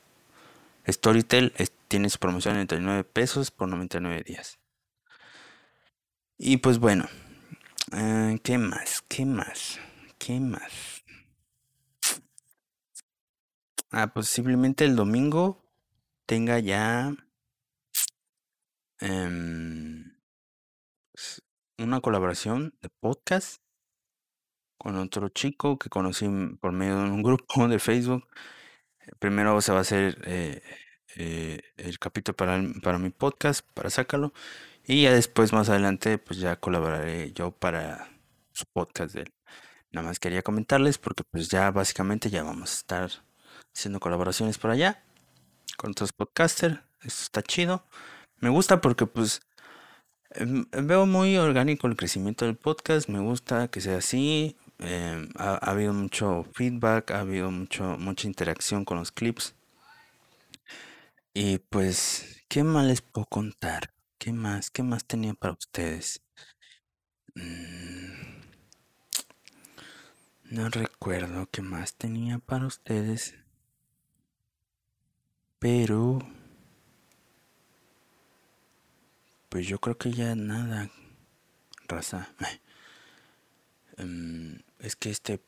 Storytel 0.87 1.53
tiene 1.89 2.09
su 2.09 2.19
promoción 2.19 2.55
de 2.55 2.61
99 2.61 3.05
pesos 3.05 3.51
por 3.51 3.69
99 3.69 4.23
días. 4.23 4.59
Y 6.39 6.59
pues 6.59 6.79
bueno, 6.79 7.07
eh, 7.93 8.39
¿qué 8.43 8.59
más? 8.59 9.03
¿Qué 9.09 9.27
más? 9.27 9.81
¿Qué 10.19 10.41
más? 10.41 11.05
Ah, 13.91 14.13
posiblemente 14.13 14.85
el 14.85 14.97
domingo 14.97 15.65
tenga 16.27 16.59
ya 16.59 17.15
em, 19.01 20.13
una 21.79 22.01
colaboración 22.01 22.75
de 22.83 22.91
podcast 22.91 23.63
con 24.79 24.97
otro 24.97 25.29
chico 25.29 25.79
que 25.79 25.91
conocí 25.91 26.27
por 26.61 26.73
medio 26.73 26.97
de 27.03 27.11
un 27.11 27.23
grupo 27.25 27.69
de 27.69 27.79
Facebook. 27.79 28.27
Primero 29.19 29.61
se 29.61 29.73
va 29.73 29.79
a 29.79 29.81
hacer 29.83 30.19
eh, 30.27 30.63
eh, 31.17 31.61
el 31.77 31.99
capítulo 31.99 32.37
para, 32.37 32.63
para 32.83 32.99
mi 32.99 33.11
podcast, 33.11 33.67
para 33.75 33.91
sacarlo. 33.91 34.33
Y 34.87 35.03
ya 35.03 35.13
después, 35.13 35.53
más 35.53 35.69
adelante, 35.69 36.19
pues 36.19 36.41
ya 36.41 36.57
colaboraré 36.57 37.33
yo 37.33 37.51
para 37.51 38.11
su 38.53 38.65
podcast 38.73 39.15
de 39.15 39.23
él. 39.23 39.33
Nada 39.91 40.07
más 40.09 40.21
quería 40.21 40.43
comentarles 40.43 40.99
porque 40.99 41.25
pues 41.31 41.49
ya 41.49 41.71
básicamente 41.71 42.31
ya 42.31 42.43
vamos 42.43 42.71
a 42.71 42.75
estar 42.75 43.11
haciendo 43.75 44.01
colaboraciones 44.01 44.59
por 44.59 44.71
allá 44.71 45.03
con 45.77 45.93
otros 45.93 46.13
podcasters. 46.13 46.81
Esto 47.01 47.23
está 47.23 47.43
chido. 47.43 47.85
Me 48.41 48.51
gusta 48.51 48.81
porque 48.81 49.07
pues 49.07 49.41
em, 50.31 50.67
veo 50.73 51.07
muy 51.07 51.37
orgánico 51.39 51.87
el 51.87 51.97
crecimiento 51.97 52.45
del 52.45 52.57
podcast. 52.57 53.09
Me 53.09 53.21
gusta 53.21 53.69
que 53.69 53.81
sea 53.81 53.99
así. 53.99 54.57
Em, 54.79 55.29
ha, 55.37 55.57
habido 55.57 55.93
mucho 55.93 56.45
feedback, 56.55 57.11
ha 57.11 57.21
habido 57.21 57.51
mucho, 57.51 57.99
mucha 57.99 58.27
interacción 58.29 58.85
con 58.85 58.99
los 58.99 59.11
clips. 59.13 59.55
Y 61.35 61.59
pues, 61.59 62.45
¿qué 62.49 62.63
más 62.65 62.87
les 62.87 63.01
puedo 63.03 63.27
contar? 63.27 63.93
¿Qué 64.19 64.33
más? 64.33 64.71
¿Qué 64.71 64.83
más 64.83 65.05
tenía 65.05 65.35
para 65.35 65.55
ustedes? 65.55 66.23
Mm, 67.35 68.39
no 70.51 70.69
recuerdo 70.71 71.49
qué 71.51 71.63
más 71.63 71.95
tenía 71.95 72.39
para 72.39 72.67
ustedes. 72.67 73.35
Pero... 75.59 76.19
Pues 79.49 79.67
yo 79.67 79.79
creo 79.81 79.97
que 79.97 80.13
ya 80.13 80.35
nada, 80.35 80.91
raza. 81.89 82.29
Em, 83.99 84.61
es 84.79 84.97
que 84.97 85.11
este 85.11 85.41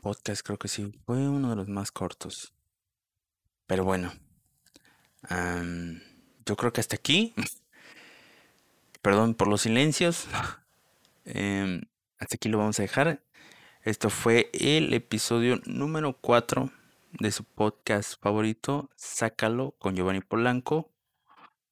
podcast 0.00 0.46
creo 0.46 0.58
que 0.58 0.68
sí 0.68 0.94
fue 1.04 1.16
uno 1.28 1.50
de 1.50 1.56
los 1.56 1.68
más 1.68 1.90
cortos. 1.90 2.52
Pero 3.66 3.84
bueno. 3.84 4.12
yo 6.46 6.56
creo 6.56 6.72
que 6.72 6.80
hasta 6.80 6.96
aquí. 6.96 7.34
perdón 9.02 9.34
por 9.34 9.48
los 9.48 9.62
silencios. 9.62 10.26
Em, 11.30 11.82
hasta 12.18 12.36
aquí 12.36 12.48
lo 12.48 12.56
vamos 12.56 12.78
a 12.78 12.82
dejar. 12.82 13.20
Esto 13.82 14.08
fue 14.08 14.48
el 14.54 14.94
episodio 14.94 15.60
número 15.66 16.14
4 16.14 16.70
de 17.20 17.30
su 17.32 17.44
podcast 17.44 18.18
favorito, 18.22 18.88
Sácalo 18.96 19.74
con 19.78 19.94
Giovanni 19.94 20.22
Polanco. 20.22 20.90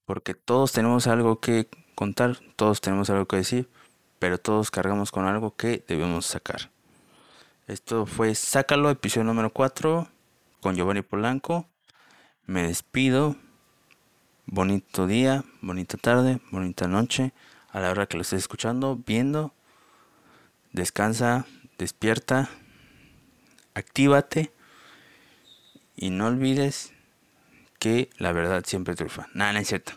Porque 0.04 0.34
todos 0.34 0.72
tenemos 0.72 1.06
algo 1.06 1.40
que 1.40 1.70
contar, 1.94 2.38
todos 2.56 2.82
tenemos 2.82 3.08
algo 3.08 3.24
que 3.26 3.36
decir, 3.36 3.70
pero 4.18 4.38
todos 4.38 4.70
cargamos 4.70 5.10
con 5.10 5.26
algo 5.26 5.56
que 5.56 5.84
debemos 5.86 6.26
sacar. 6.26 6.70
Esto 7.66 8.06
fue 8.06 8.34
Sácalo, 8.34 8.90
episodio 8.90 9.24
número 9.24 9.50
4 9.50 10.08
con 10.60 10.76
Giovanni 10.76 11.02
Polanco. 11.02 11.66
Me 12.46 12.62
despido. 12.62 13.36
Bonito 14.46 15.08
día, 15.08 15.44
bonita 15.60 15.98
tarde, 15.98 16.40
bonita 16.52 16.86
noche. 16.86 17.32
A 17.70 17.80
la 17.80 17.90
hora 17.90 18.06
que 18.06 18.16
lo 18.16 18.22
estés 18.22 18.38
escuchando, 18.38 18.96
viendo. 19.04 19.52
Descansa, 20.72 21.46
despierta, 21.78 22.48
actívate 23.74 24.52
y 25.96 26.10
no 26.10 26.26
olvides 26.26 26.92
que 27.78 28.10
la 28.18 28.32
verdad 28.32 28.64
siempre 28.64 28.94
triunfa. 28.94 29.28
Nada, 29.34 29.52
no 29.52 29.58
es 29.58 29.68
cierto. 29.68 29.92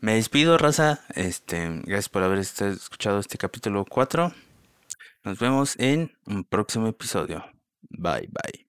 Me 0.00 0.14
despido, 0.14 0.58
raza. 0.58 1.00
Este, 1.14 1.68
gracias 1.84 2.08
por 2.08 2.22
haber 2.22 2.38
escuchado 2.38 3.18
este 3.18 3.36
capítulo 3.36 3.84
4. 3.84 4.32
Nos 5.24 5.38
vemos 5.40 5.74
en 5.78 6.12
un 6.24 6.44
próximo 6.44 6.86
episodio. 6.86 7.44
Bye, 7.90 8.28
bye. 8.28 8.67